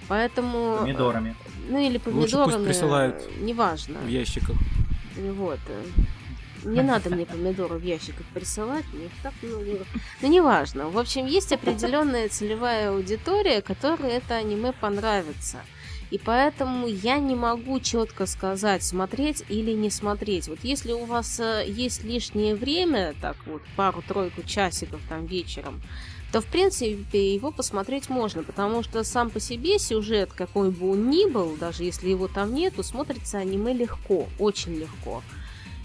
Поэтому... 0.09 0.79
Помидорами. 0.81 1.37
Ну 1.69 1.77
или 1.77 1.99
пусть 1.99 2.33
помидорами, 2.33 2.65
присылают 2.65 3.15
неважно. 3.39 3.99
В 3.99 4.09
ящиках. 4.09 4.57
Вот. 5.15 5.59
э, 5.69 5.83
Не 6.65 6.81
надо 6.81 7.09
мне 7.09 7.25
помидоры 7.25 7.77
в 7.77 7.83
ящиках 7.83 8.25
присылать, 8.33 8.83
мне 8.91 9.05
их 9.05 9.11
так 9.23 9.31
много. 9.41 9.85
Ну, 10.21 10.27
неважно. 10.27 10.89
В 10.89 10.97
общем, 10.97 11.27
есть 11.27 11.53
определенная 11.53 12.27
целевая 12.27 12.89
аудитория, 12.89 13.61
которой 13.61 14.11
это 14.11 14.35
аниме 14.35 14.73
понравится. 14.73 15.59
И 16.13 16.19
поэтому 16.19 16.85
я 16.85 17.17
не 17.17 17.33
могу 17.33 17.79
четко 17.79 18.27
сказать, 18.27 18.83
смотреть 18.83 19.43
или 19.49 19.71
не 19.71 19.89
смотреть. 19.89 20.47
Вот 20.47 20.59
если 20.61 20.91
у 20.91 21.05
вас 21.05 21.39
э, 21.39 21.65
есть 21.67 22.03
лишнее 22.03 22.53
время, 22.53 23.15
так 23.19 23.35
вот, 23.47 23.63
пару-тройку 23.75 24.43
часиков 24.43 25.01
там 25.09 25.25
вечером, 25.25 25.81
то, 26.31 26.39
в 26.39 26.45
принципе, 26.45 27.33
его 27.33 27.49
посмотреть 27.49 28.09
можно, 28.09 28.43
потому 28.43 28.83
что 28.83 29.03
сам 29.03 29.31
по 29.31 29.39
себе 29.39 29.79
сюжет, 29.79 30.31
какой 30.31 30.69
бы 30.69 30.91
он 30.91 31.09
ни 31.09 31.27
был, 31.27 31.55
даже 31.55 31.83
если 31.83 32.09
его 32.09 32.27
там 32.27 32.53
нету, 32.53 32.83
смотрится 32.83 33.39
аниме 33.39 33.73
легко, 33.73 34.27
очень 34.37 34.75
легко. 34.75 35.23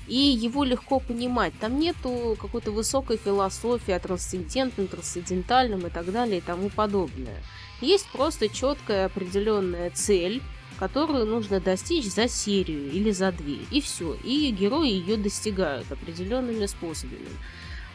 И 0.09 0.19
его 0.19 0.63
легко 0.63 1.01
понимать. 1.01 1.55
Там 1.59 1.79
нету 1.79 2.37
какой-то 2.39 2.71
высокой 2.71 3.17
философии 3.17 3.93
о 3.93 3.99
трансцендентном, 3.99 4.89
трансцендентальном 4.89 5.87
и 5.87 5.91
так 5.91 6.13
далее 6.13 6.37
и 6.37 6.43
тому 6.43 6.69
подобное. 6.69 7.43
Есть 7.81 8.07
просто 8.09 8.49
четкая 8.49 9.07
определенная 9.07 9.91
цель, 9.91 10.43
которую 10.79 11.27
нужно 11.27 11.61
достичь 11.61 12.07
за 12.07 12.29
серию 12.29 12.91
или 12.91 13.11
за 13.11 13.33
две. 13.33 13.59
И 13.71 13.81
все. 13.81 14.15
И 14.25 14.51
герои 14.51 14.91
ее 14.91 15.17
достигают 15.17 15.91
определенными 15.91 16.67
способами. 16.67 17.29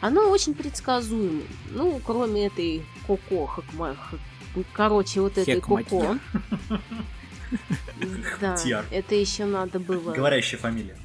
Оно 0.00 0.28
очень 0.30 0.54
предсказуемо. 0.54 1.42
Ну, 1.70 2.00
кроме 2.04 2.46
этой 2.46 2.84
Коко, 3.06 3.46
Хакма, 3.46 3.96
Хак- 4.10 4.64
короче, 4.72 5.20
вот 5.20 5.38
этой 5.38 5.60
Коко. 5.60 6.16
Да, 8.40 8.56
это 8.90 9.14
еще 9.14 9.44
надо 9.44 9.78
было. 9.78 10.12
Говорящая 10.12 10.60
фамилия. 10.60 10.96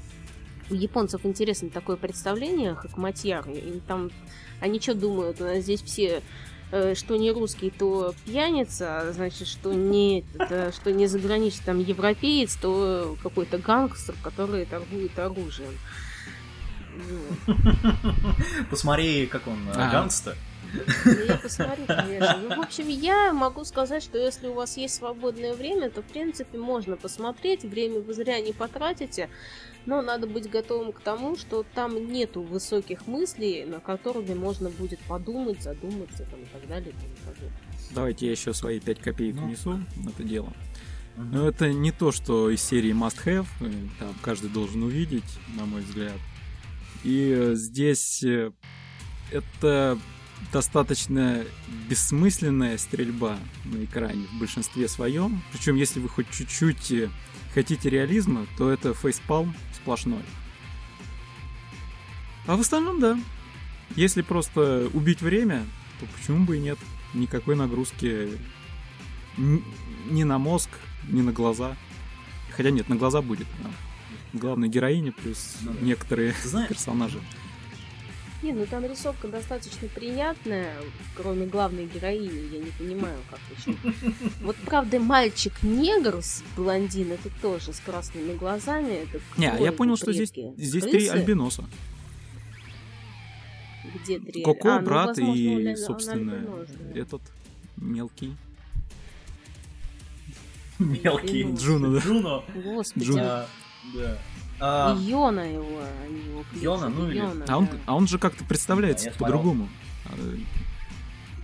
У 0.69 0.73
японцев 0.73 1.25
интересно 1.25 1.69
такое 1.69 1.95
представление, 1.95 2.75
Хакматьяр. 2.75 3.45
Там 3.87 4.09
они 4.59 4.79
что 4.79 4.93
думают, 4.95 5.41
у 5.41 5.43
нас 5.43 5.63
здесь 5.63 5.81
все 5.81 6.21
что 6.69 7.17
не 7.17 7.31
русский, 7.31 7.71
то 7.71 8.13
пьяница, 8.25 8.99
а 8.99 9.11
значит, 9.11 9.47
что 9.47 9.73
не, 9.73 10.23
это, 10.37 10.71
что 10.71 10.91
не 10.91 11.07
заграничный 11.07 11.65
там 11.65 11.79
европеец, 11.79 12.55
то 12.55 13.15
какой-то 13.23 13.57
гангстер, 13.57 14.15
который 14.21 14.65
торгует 14.65 15.17
оружием. 15.17 15.73
Посмотри, 18.69 19.25
как 19.27 19.47
он 19.47 19.57
э, 19.69 19.73
А. 19.75 19.91
гангста. 19.91 20.35
Ну, 21.05 21.11
я 21.27 21.37
посмотрю, 21.37 21.85
конечно. 21.87 22.37
Ну, 22.43 22.55
в 22.55 22.59
общем, 22.59 22.87
я 22.87 23.33
могу 23.33 23.63
сказать, 23.65 24.03
что 24.03 24.17
если 24.17 24.47
у 24.47 24.53
вас 24.53 24.77
есть 24.77 24.95
свободное 24.95 25.53
время, 25.53 25.89
то, 25.89 26.01
в 26.01 26.05
принципе, 26.05 26.57
можно 26.57 26.95
посмотреть, 26.97 27.63
время 27.63 27.99
вы 27.99 28.13
зря 28.13 28.39
не 28.39 28.53
потратите, 28.53 29.29
но 29.85 30.01
надо 30.01 30.27
быть 30.27 30.49
готовым 30.49 30.91
к 30.91 30.99
тому, 30.99 31.35
что 31.37 31.65
там 31.73 32.11
нету 32.11 32.41
высоких 32.41 33.07
мыслей, 33.07 33.65
на 33.65 33.79
которыми 33.79 34.33
можно 34.33 34.69
будет 34.69 34.99
подумать, 35.07 35.61
задуматься 35.63 36.25
там, 36.29 36.41
и 36.41 36.45
так 36.45 36.67
далее. 36.67 36.89
и 36.89 36.93
тому 36.93 37.15
подобное. 37.25 37.59
Давайте 37.95 38.25
я 38.27 38.31
еще 38.33 38.53
свои 38.53 38.79
5 38.79 38.99
копеек 38.99 39.35
Ну. 39.35 39.47
внесу 39.47 39.79
в 39.95 40.07
это 40.09 40.23
дело. 40.23 40.53
Мгм. 41.15 41.31
Но 41.31 41.47
это 41.49 41.73
не 41.73 41.91
то, 41.91 42.11
что 42.11 42.49
из 42.49 42.61
серии 42.61 42.91
Must 42.93 43.25
Have, 43.25 43.47
э, 43.61 43.71
там 43.99 44.15
каждый 44.21 44.49
должен 44.49 44.83
увидеть, 44.83 45.23
на 45.57 45.65
мой 45.65 45.81
взгляд. 45.81 46.17
И 47.03 47.33
э, 47.35 47.55
здесь 47.55 48.23
э, 48.23 48.51
это 49.31 49.97
достаточно 50.51 51.43
бессмысленная 51.89 52.77
стрельба 52.77 53.37
на 53.65 53.83
экране 53.83 54.25
в 54.33 54.39
большинстве 54.39 54.87
своем. 54.87 55.41
Причем, 55.51 55.75
если 55.75 55.99
вы 55.99 56.09
хоть 56.09 56.29
чуть-чуть 56.31 56.91
э, 56.91 57.09
хотите 57.53 57.89
реализма, 57.89 58.45
то 58.57 58.69
это 58.69 58.93
фейспалм 58.93 59.53
сплошной. 59.75 60.21
А 62.47 62.55
в 62.55 62.61
остальном, 62.61 62.99
да. 62.99 63.19
Если 63.95 64.21
просто 64.21 64.89
убить 64.93 65.21
время, 65.21 65.65
то 65.99 66.05
почему 66.17 66.45
бы 66.45 66.57
и 66.57 66.59
нет? 66.59 66.77
Никакой 67.13 67.55
нагрузки 67.55 68.29
н- 69.37 69.63
ни 70.09 70.23
на 70.23 70.37
мозг, 70.39 70.69
ни 71.07 71.21
на 71.21 71.31
глаза. 71.31 71.75
Хотя 72.55 72.71
нет, 72.71 72.89
на 72.89 72.95
глаза 72.95 73.21
будет. 73.21 73.47
да. 73.63 73.69
Главная 74.33 74.69
героиня 74.69 75.11
плюс 75.11 75.55
Ну 75.61 75.73
да. 75.73 75.79
некоторые 75.85 76.35
знаешь, 76.43 76.69
персонажи. 76.69 77.19
Не, 78.41 78.53
ну 78.53 78.65
там 78.65 78.85
рисовка 78.85 79.27
достаточно 79.27 79.89
приятная, 79.89 80.73
кроме 81.15 81.45
главной 81.45 81.87
героини, 81.87 82.53
я 82.53 82.59
не 82.59 82.71
понимаю, 82.71 83.17
как 83.29 83.39
еще. 83.57 83.77
Вот 84.41 84.55
правда, 84.65 84.99
мальчик-негр 84.99 86.21
с 86.21 86.43
блондин, 86.55 87.11
это 87.11 87.29
тоже 87.41 87.73
с 87.73 87.79
красными 87.79 88.35
глазами. 88.35 89.03
Это 89.03 89.19
Не, 89.37 89.51
а 89.51 89.57
я 89.59 89.73
понял, 89.73 89.97
что 89.97 90.13
здесь, 90.13 90.31
здесь 90.57 90.83
три 90.83 91.07
альбиноса. 91.07 91.65
Где 93.95 94.19
три? 94.19 94.43
Коко, 94.43 94.69
А, 94.69 94.79
ну, 94.79 94.85
брат 94.85 95.07
возможно, 95.07 95.31
он 95.31 95.37
и, 95.37 95.55
альбинос, 95.55 95.85
собственно, 95.85 96.65
да. 96.93 96.99
этот 96.99 97.21
мелкий. 97.75 98.35
мелкий. 100.79 101.43
Джуно. 101.43 101.55
Джуно, 101.57 101.93
да. 101.93 101.99
Джуно. 101.99 102.43
Господи. 102.55 103.03
Джуно. 103.05 103.45
Да. 103.93 104.17
А, 104.61 104.97
Йона 104.99 105.39
его, 105.53 105.79
они 106.05 106.19
его 106.19 106.43
Йона, 106.53 106.89
ну 106.89 107.09
или- 107.09 107.19
Йона, 107.19 107.45
А 107.47 107.57
он, 107.57 107.65
да. 107.67 107.71
а 107.85 107.95
он 107.95 108.07
же 108.07 108.19
как-то 108.19 108.43
представляется 108.43 109.09
Да, 109.11 109.15
по-другому. 109.17 109.69
А, 110.05 110.09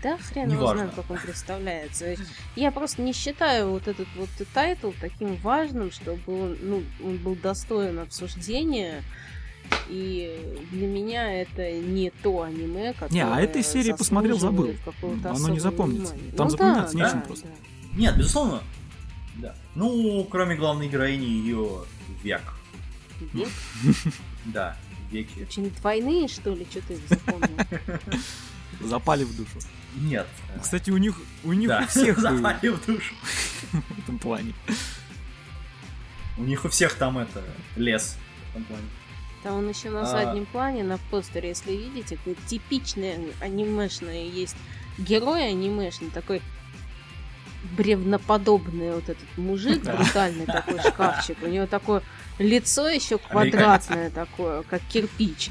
Да 0.03 0.17
хрен 0.17 0.51
его 0.51 0.67
знает, 0.67 0.91
как 0.95 1.09
он 1.09 1.17
представляется. 1.17 2.15
Я 2.55 2.71
просто 2.71 3.01
не 3.01 3.13
считаю 3.13 3.69
вот 3.71 3.87
этот 3.87 4.07
вот 4.17 4.29
title 4.53 4.91
таким 4.99 5.35
важным, 5.37 5.91
чтобы 5.91 6.21
он, 6.27 6.57
ну, 6.61 6.83
он 7.03 7.17
был 7.17 7.35
достоин 7.35 7.99
обсуждения. 7.99 9.01
И 9.89 10.59
для 10.71 10.87
меня 10.87 11.41
это 11.41 11.71
не 11.71 12.11
то 12.11 12.43
аниме, 12.43 12.93
которое 12.93 13.13
Не, 13.15 13.23
а 13.25 13.41
этой 13.41 13.63
серии 13.63 13.93
посмотрел, 13.93 14.37
забыл. 14.37 14.75
Оно 15.23 15.49
не 15.49 15.59
запомнится. 15.59 16.13
внимания. 16.13 16.35
Там 16.37 16.45
Ну 16.47 16.51
запоминаться 16.51 16.97
да, 16.97 17.03
нечем 17.05 17.19
да, 17.21 17.25
просто. 17.25 17.47
да. 17.47 17.97
Нет, 17.97 18.17
безусловно. 18.17 18.61
Да. 19.35 19.55
Ну, 19.75 20.25
кроме 20.29 20.55
главной 20.55 20.87
героини, 20.87 21.25
ее 21.25 21.83
век. 22.23 22.41
Век? 23.33 23.49
Да, 24.45 24.77
веки. 25.09 25.47
Что-нибудь 25.49 25.81
двойные, 25.81 26.27
что 26.27 26.53
ли? 26.53 26.67
Что 26.69 26.81
ты 26.81 26.93
их 26.93 26.99
запомнил? 27.09 27.57
Запали 28.81 29.23
в 29.23 29.35
душу. 29.35 29.57
Нет. 29.95 30.27
Кстати, 30.61 30.91
у 30.91 30.97
них, 30.97 31.19
у 31.43 31.53
них 31.53 31.67
да, 31.67 31.81
у 31.83 31.87
всех 31.87 32.19
запали 32.19 32.67
в 32.67 32.85
душу. 32.85 33.15
в 33.71 33.99
этом 34.03 34.19
плане. 34.19 34.53
У 36.37 36.43
них 36.43 36.63
у 36.65 36.69
всех 36.69 36.93
там 36.95 37.17
это, 37.17 37.41
лес. 37.75 38.17
в 38.47 38.49
этом 38.51 38.63
плане. 38.65 38.83
Там 39.41 39.55
он 39.57 39.69
еще 39.69 39.89
на 39.89 40.01
А. 40.01 40.05
заднем 40.05 40.45
плане, 40.45 40.83
на 40.83 40.97
постере, 41.09 41.49
если 41.49 41.71
видите, 41.71 42.17
такой 42.17 42.35
типичный 42.47 43.15
анимешный 43.39 44.27
есть 44.29 44.55
герой 44.97 45.49
анимешный, 45.49 46.09
такой 46.09 46.41
бревноподобный 47.77 48.93
вот 48.93 49.03
этот 49.09 49.37
мужик, 49.37 49.83
Да. 49.83 49.95
брутальный 49.95 50.45
такой 50.45 50.79
шкафчик. 50.79 51.37
У 51.43 51.47
него 51.47 51.65
такое 51.67 52.01
лицо 52.39 52.87
еще 52.87 53.17
квадратное 53.17 54.09
такое, 54.09 54.63
как 54.63 54.81
кирпич. 54.89 55.49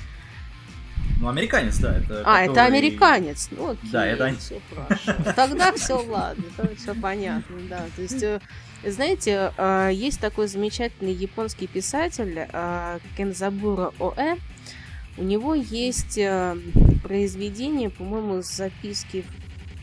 Ну, 1.21 1.29
американец, 1.29 1.79
да. 1.79 1.97
Это 1.99 2.23
А, 2.27 2.43
это 2.43 2.55
который- 2.55 2.67
американец. 2.67 3.49
Ну, 3.51 3.71
окей, 3.71 3.91
Да, 3.91 4.07
это- 4.07 4.35
все 4.37 4.61
хорошо. 4.75 5.33
Тогда 5.37 5.73
все 5.73 5.95
ладно, 6.03 6.45
тогда 6.57 6.75
все 6.75 6.95
понятно, 6.95 7.57
да. 7.69 7.87
То 7.97 8.03
есть, 8.03 8.23
э, 8.23 8.41
знаете, 8.85 9.53
э, 9.57 9.91
есть 9.93 10.21
такой 10.21 10.49
замечательный 10.49 11.13
японский 11.13 11.67
писатель 11.67 12.35
э, 12.53 12.99
Кензабура 13.17 13.93
Оэ. 14.01 14.37
У 15.17 15.23
него 15.23 15.55
есть 15.55 16.19
произведение, 17.05 17.89
по-моему, 17.91 18.43
записки 18.43 19.25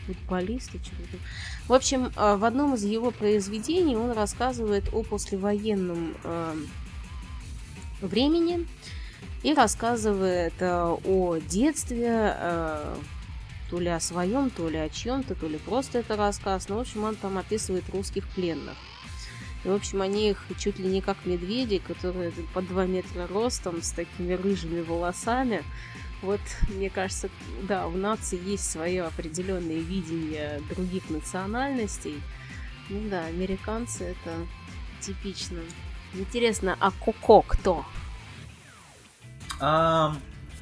футболиста. 0.06 0.78
что-то. 0.78 1.16
В 1.72 1.74
общем, 1.74 2.12
э, 2.14 2.36
в 2.36 2.44
одном 2.44 2.74
из 2.74 2.84
его 2.84 3.10
произведений 3.10 3.96
он 3.96 4.12
рассказывает 4.12 4.92
о 4.92 5.02
послевоенном 5.02 6.14
э, 6.22 6.54
времени 8.02 8.68
и 9.42 9.54
рассказывает 9.54 10.52
э, 10.58 10.96
о 11.06 11.38
детстве, 11.38 12.36
то 13.70 13.80
ли 13.80 13.88
о 13.88 14.00
своем, 14.00 14.50
то 14.50 14.68
ли 14.68 14.76
о 14.76 14.90
чьем-то, 14.90 15.34
то 15.34 15.48
ли 15.48 15.56
просто 15.56 16.00
это 16.00 16.14
рассказ. 16.14 16.68
Ну, 16.68 16.76
в 16.76 16.80
общем, 16.80 17.04
он 17.04 17.16
там 17.16 17.38
описывает 17.38 17.88
русских 17.88 18.28
пленных. 18.28 18.76
И, 19.64 19.68
в 19.68 19.72
общем, 19.72 20.02
они 20.02 20.28
их 20.28 20.44
чуть 20.58 20.78
ли 20.78 20.88
не 20.90 21.00
как 21.00 21.24
медведи, 21.24 21.78
которые 21.78 22.32
по 22.52 22.60
2 22.60 22.84
метра 22.84 23.26
ростом, 23.26 23.80
с 23.80 23.92
такими 23.92 24.34
рыжими 24.34 24.82
волосами. 24.82 25.64
Вот, 26.22 26.40
мне 26.68 26.88
кажется, 26.88 27.28
да, 27.62 27.88
у 27.88 27.96
нации 27.96 28.40
есть 28.42 28.70
свое 28.70 29.02
определенное 29.02 29.80
видение 29.80 30.60
других 30.70 31.10
национальностей. 31.10 32.22
Ну 32.88 33.08
да, 33.10 33.26
американцы 33.26 34.04
это 34.04 34.46
типично. 35.00 35.58
Интересно, 36.14 36.76
а 36.78 36.92
Коко 36.92 37.42
кто? 37.42 37.84
А, 39.58 40.14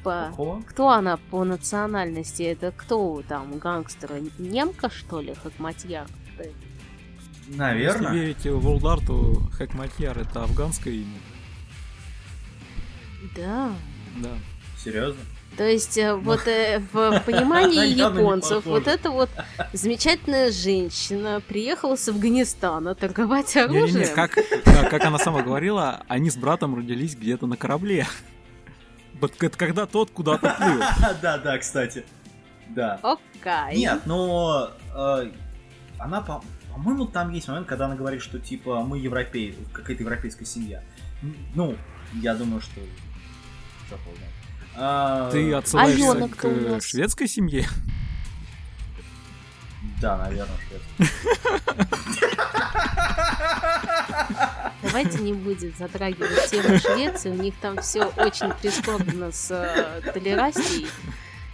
По... 0.03 0.29
Коко? 0.31 0.63
Кто 0.67 0.89
она 0.89 1.17
по 1.17 1.43
национальности? 1.43 2.41
Это 2.43 2.71
кто 2.71 3.21
там, 3.27 3.59
гангстер? 3.59 4.13
Немка, 4.39 4.89
что 4.89 5.21
ли, 5.21 5.35
Хакматьяр? 5.35 6.07
Это? 6.37 6.49
Если 7.47 7.57
Наверное. 7.57 8.13
верить 8.13 8.45
Волдарту, 8.45 9.49
Хэкматьяр 9.57 10.17
это 10.17 10.43
афганское 10.43 10.93
имя. 10.93 11.19
Да. 13.35 13.73
Да. 14.17 14.29
Серьезно? 14.77 15.21
То 15.57 15.67
есть 15.67 15.97
э, 15.97 16.15
вот 16.15 16.47
э, 16.47 16.79
в 16.93 17.19
понимании 17.25 17.93
не 17.93 17.99
японцев 17.99 18.65
вот 18.65 18.87
эта 18.87 19.11
вот 19.11 19.29
замечательная 19.73 20.51
женщина 20.51 21.41
приехала 21.45 21.95
с 21.95 22.07
Афганистана 22.07 22.95
торговать 22.95 23.55
оружием. 23.57 23.85
Не-не-не, 23.85 24.15
как, 24.15 24.31
как, 24.33 24.89
как 24.89 25.05
она 25.05 25.17
сама 25.19 25.41
говорила, 25.41 26.03
они 26.07 26.29
с 26.29 26.37
братом 26.37 26.75
родились 26.75 27.15
где-то 27.15 27.47
на 27.47 27.57
корабле. 27.57 28.07
Когда 29.57 29.85
тот 29.85 30.09
куда-то 30.11 30.55
плыл. 30.57 30.81
Да, 31.21 31.37
да, 31.37 31.57
кстати. 31.57 32.05
Да. 32.69 32.99
Окей. 33.03 33.77
Нет, 33.79 34.01
но 34.05 34.71
э, 34.95 35.31
она, 35.99 36.21
по- 36.21 36.43
по-моему, 36.73 37.05
там 37.05 37.31
есть 37.31 37.47
момент, 37.47 37.67
когда 37.67 37.85
она 37.85 37.95
говорит, 37.95 38.21
что 38.21 38.39
типа 38.39 38.81
мы 38.81 38.97
европей, 38.97 39.57
какая-то 39.73 40.03
европейская 40.03 40.45
семья. 40.45 40.81
Ну, 41.53 41.75
я 42.13 42.33
думаю, 42.33 42.61
что... 42.61 42.79
Знает. 43.89 44.30
А, 44.75 45.29
Ты 45.31 45.53
отсылаешься 45.53 46.11
Алена 46.11 46.27
к 46.79 46.83
шведской 46.83 47.27
семье? 47.27 47.67
Да, 50.01 50.17
наверное, 50.17 50.57
швед. 50.67 50.81
Давайте 54.81 55.19
не 55.19 55.33
будем 55.33 55.73
затрагивать 55.77 56.49
тему 56.49 56.79
Швеции. 56.79 57.29
У 57.29 57.35
них 57.35 57.53
там 57.61 57.79
все 57.81 58.05
очень 58.05 58.51
прискорбно 58.61 59.31
с 59.31 59.51
э, 59.51 60.01
толерастией. 60.11 60.87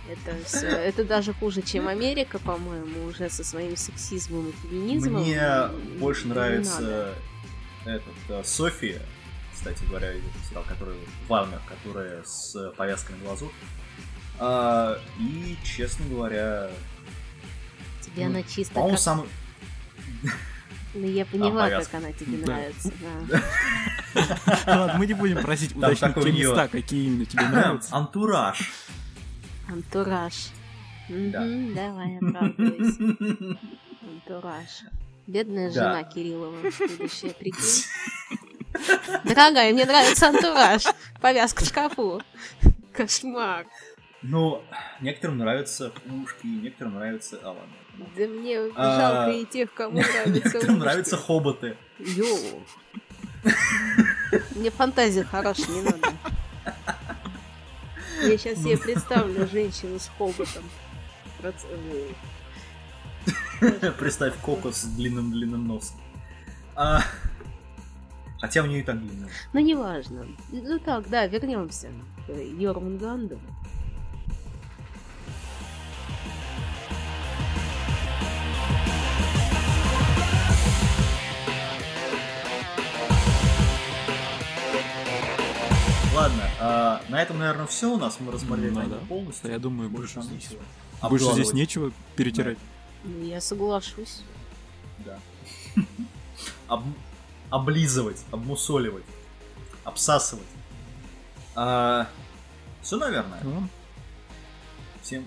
Это 0.10 0.38
все. 0.46 0.68
Это 0.68 1.04
даже 1.04 1.34
хуже, 1.34 1.62
чем 1.62 1.88
Америка, 1.90 2.40
по-моему, 2.40 3.06
уже 3.08 3.30
со 3.30 3.44
своим 3.44 3.76
сексизмом 3.76 4.48
и 4.50 4.54
феминизмом. 4.68 5.22
Мне 5.24 5.38
М, 5.40 5.72
больше 6.00 6.28
нравится 6.28 7.14
этот 7.84 8.14
э, 8.30 8.42
София, 8.46 9.02
кстати 9.58 9.84
говоря, 9.86 10.10
этот 10.10 10.24
сериал, 10.48 10.64
который 10.68 10.96
Варнер, 11.28 11.60
которая 11.68 12.24
с 12.24 12.72
повязкой 12.78 13.14
на 13.14 13.24
глазу. 13.26 13.52
А, 14.40 15.00
и, 15.20 15.58
честно 15.64 16.06
говоря, 16.08 16.70
Тебе 18.02 18.26
ну, 18.26 18.36
она 18.36 18.44
чисто 18.44 18.76
по-моему, 18.76 18.96
как... 18.96 19.04
самый... 19.04 19.26
Ну, 20.94 21.08
я 21.08 21.26
поняла, 21.26 21.70
как 21.70 21.74
повязка. 21.74 21.98
она 21.98 22.12
тебе 22.12 22.38
Да. 22.38 22.46
нравится. 22.46 22.92
да. 23.02 23.42
Ладно, 24.78 24.96
мы 25.00 25.08
не 25.08 25.14
будем 25.16 25.42
просить 25.42 25.76
уточнить 25.76 26.00
такой 26.02 26.32
те 26.32 26.32
места, 26.32 26.68
какие 26.68 27.08
именно 27.08 27.26
тебе 27.26 27.48
нравятся. 27.48 27.96
Антураж. 27.96 28.72
Антураж. 29.68 30.50
Давай, 31.10 32.18
оправдывайся. 32.18 33.02
Антураж. 34.02 34.70
Бедная 35.26 35.72
жена 35.72 36.04
Кириллова, 36.04 36.56
будущая, 36.62 37.34
прикинь. 37.34 37.84
Дорогая, 39.24 39.74
мне 39.74 39.86
нравится 39.86 40.28
антураж. 40.30 40.84
Повязка 41.22 41.64
в 41.64 41.68
шкафу. 41.68 42.22
Кошмар. 42.94 43.66
Ну, 44.22 44.64
некоторым 45.02 45.38
нравятся 45.38 45.92
ушки, 46.24 46.46
некоторым 46.48 46.96
нравятся... 46.96 47.40
А, 47.44 47.50
ладно. 47.50 47.64
Да 48.16 48.28
мне 48.28 48.60
А, 48.76 49.00
жалко 49.00 49.32
и 49.38 49.46
тех, 49.46 49.74
кому 49.74 50.00
нравится 50.00 50.30
Некоторым 50.34 50.70
ушки. 50.76 50.80
нравятся 50.80 51.18
хоботы. 51.18 51.78
Йоу. 52.00 52.64
Мне 54.56 54.72
фантазия 54.72 55.24
хорошая, 55.24 55.68
не 55.68 55.82
надо. 55.84 56.10
Я 58.24 58.38
сейчас 58.38 58.60
себе 58.60 58.78
представлю 58.78 59.48
женщину 59.48 60.00
с 60.00 60.10
хоботом. 60.18 60.64
Представь 64.00 64.34
кокос 64.42 64.78
с 64.82 64.86
длинным-длинным 64.86 65.68
носом. 65.68 65.96
А, 66.76 67.02
Хотя 68.40 68.62
у 68.62 68.66
нее 68.68 68.80
и 68.82 68.84
так 68.84 69.00
длинный. 69.00 69.30
Ну, 69.54 69.60
неважно. 69.60 70.28
Ну 70.52 70.80
так, 70.80 71.10
да, 71.10 71.26
вернемся 71.28 71.90
к 72.28 72.32
Йормунганду. 72.32 73.40
Ладно, 86.14 86.44
а, 86.60 87.02
на 87.10 87.22
этом, 87.22 87.38
наверное, 87.38 87.68
все 87.68 87.92
у 87.94 87.98
нас. 87.98 88.18
Мы 88.20 88.32
рассмотрели 88.32 88.72
Ну 88.72 88.88
да. 88.88 88.98
полностью. 89.08 89.52
Я 89.52 89.60
думаю, 89.60 89.90
Больше 89.90 90.16
больше 90.16 90.30
здесь, 90.30 90.50
нечего. 90.50 90.64
больше 91.10 91.32
здесь 91.34 91.54
нечего 91.54 91.92
перетирать. 92.16 92.58
Ну, 93.04 93.24
Я 93.24 93.40
соглашусь. 93.40 94.22
Да. 95.06 95.20
Об- 96.68 96.84
Облизывать, 97.50 98.24
обмусоливать, 98.32 99.06
обсасывать. 99.84 100.48
все, 101.54 102.98
наверное. 102.98 103.40
Ну, 103.44 103.68
Всем. 105.02 105.26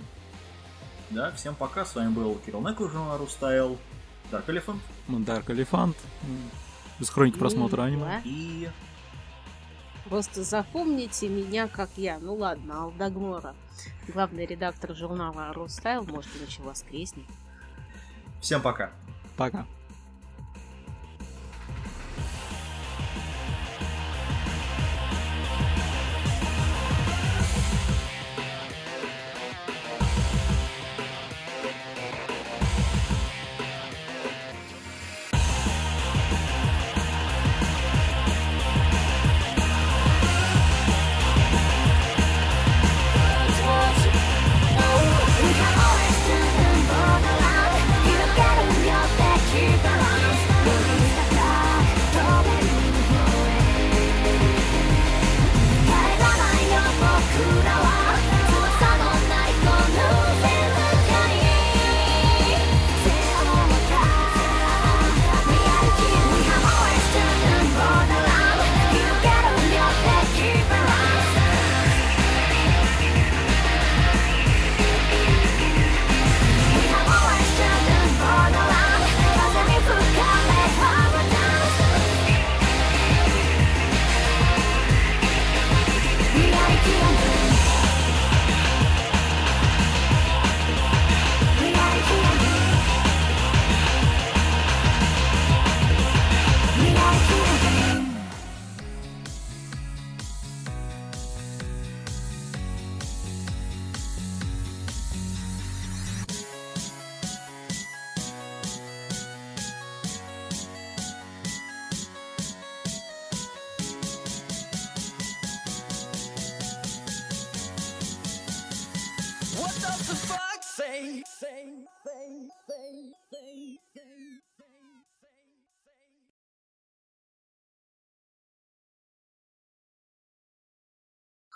Да, 1.10 1.32
всем 1.32 1.54
пока. 1.54 1.84
С 1.84 1.94
вами 1.94 2.12
был 2.12 2.34
Кирилл 2.44 2.60
Неку, 2.60 2.88
журнал 2.88 3.16
Рустайл, 3.18 3.78
Dark 4.30 4.46
Elephant 4.46 4.78
Дарк 5.08 5.50
Элефант. 5.50 5.96
Без 6.98 7.08
хроники 7.08 7.38
просмотра 7.38 7.84
И 7.84 7.86
аниме. 7.86 8.04
да. 8.04 8.20
и... 8.24 8.68
Просто 10.04 10.42
запомните 10.42 11.28
меня, 11.28 11.68
как 11.68 11.90
я. 11.96 12.18
Ну 12.18 12.34
ладно, 12.34 12.82
Алдагмора. 12.84 13.54
Главный 14.08 14.44
редактор 14.44 14.94
журнала 14.94 15.52
Рустайл, 15.52 16.04
может, 16.04 16.30
еще 16.46 16.62
воскреснет. 16.62 17.26
Всем 18.40 18.60
пока. 18.60 18.90
Пока. 19.36 19.66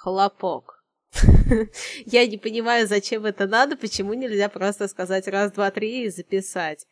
Хлопок. 0.05 0.85
Я 2.05 2.27
не 2.27 2.37
понимаю, 2.37 2.87
зачем 2.87 3.25
это 3.25 3.47
надо, 3.47 3.75
почему 3.75 4.13
нельзя 4.13 4.51
просто 4.51 4.87
сказать 4.89 5.27
раз, 5.29 5.53
два, 5.53 5.71
три 5.71 6.05
и 6.05 6.11
записать. 6.11 6.87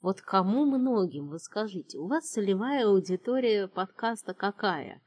Вот 0.00 0.22
кому 0.22 0.64
многим, 0.64 1.28
вы 1.28 1.38
скажите, 1.38 1.98
у 1.98 2.06
вас 2.06 2.30
целевая 2.30 2.86
аудитория 2.86 3.68
подкаста 3.68 4.32
какая? 4.32 5.02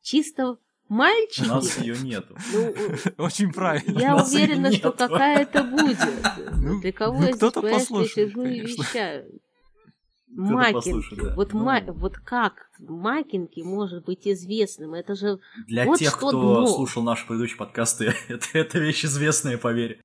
Чисто 0.00 0.58
У 0.90 0.94
мальчики? 0.94 1.46
нас 1.46 1.78
ее 1.78 1.96
нету. 2.02 2.36
Ну, 2.52 2.74
Очень 3.24 3.52
правильно. 3.52 3.98
я 3.98 4.16
У 4.16 4.22
уверена, 4.26 4.72
что 4.72 4.90
какая-то 4.92 5.62
будет. 5.64 5.98
Ну, 6.56 6.80
Для 6.80 6.92
кого 6.92 7.18
ну, 7.20 7.26
я 7.26 7.32
здесь, 7.32 7.52
послушает, 7.52 8.28
сижу 8.30 8.42
и 8.42 8.56
конечно. 8.60 8.82
вещаю? 8.82 9.24
Кто-то 10.32 10.52
Макинки. 10.52 10.74
послушает, 10.74 11.22
да. 11.24 11.34
Вот, 11.34 11.52
Ну. 11.52 11.64
ма- 11.64 11.84
вот 11.88 12.16
как 12.18 12.70
Макинки 12.78 13.60
может 13.60 14.04
быть 14.04 14.28
известным? 14.28 14.94
Это 14.94 15.14
же 15.16 15.40
Для 15.66 15.84
Вот 15.84 15.98
тех, 15.98 16.10
что 16.10 16.18
кто 16.18 16.30
дно. 16.30 16.66
слушал 16.68 17.02
наши 17.02 17.26
предыдущие 17.26 17.56
подкасты, 17.58 18.14
это, 18.28 18.46
это 18.54 18.78
вещь 18.78 19.04
известная, 19.04 19.58
поверь. 19.58 20.00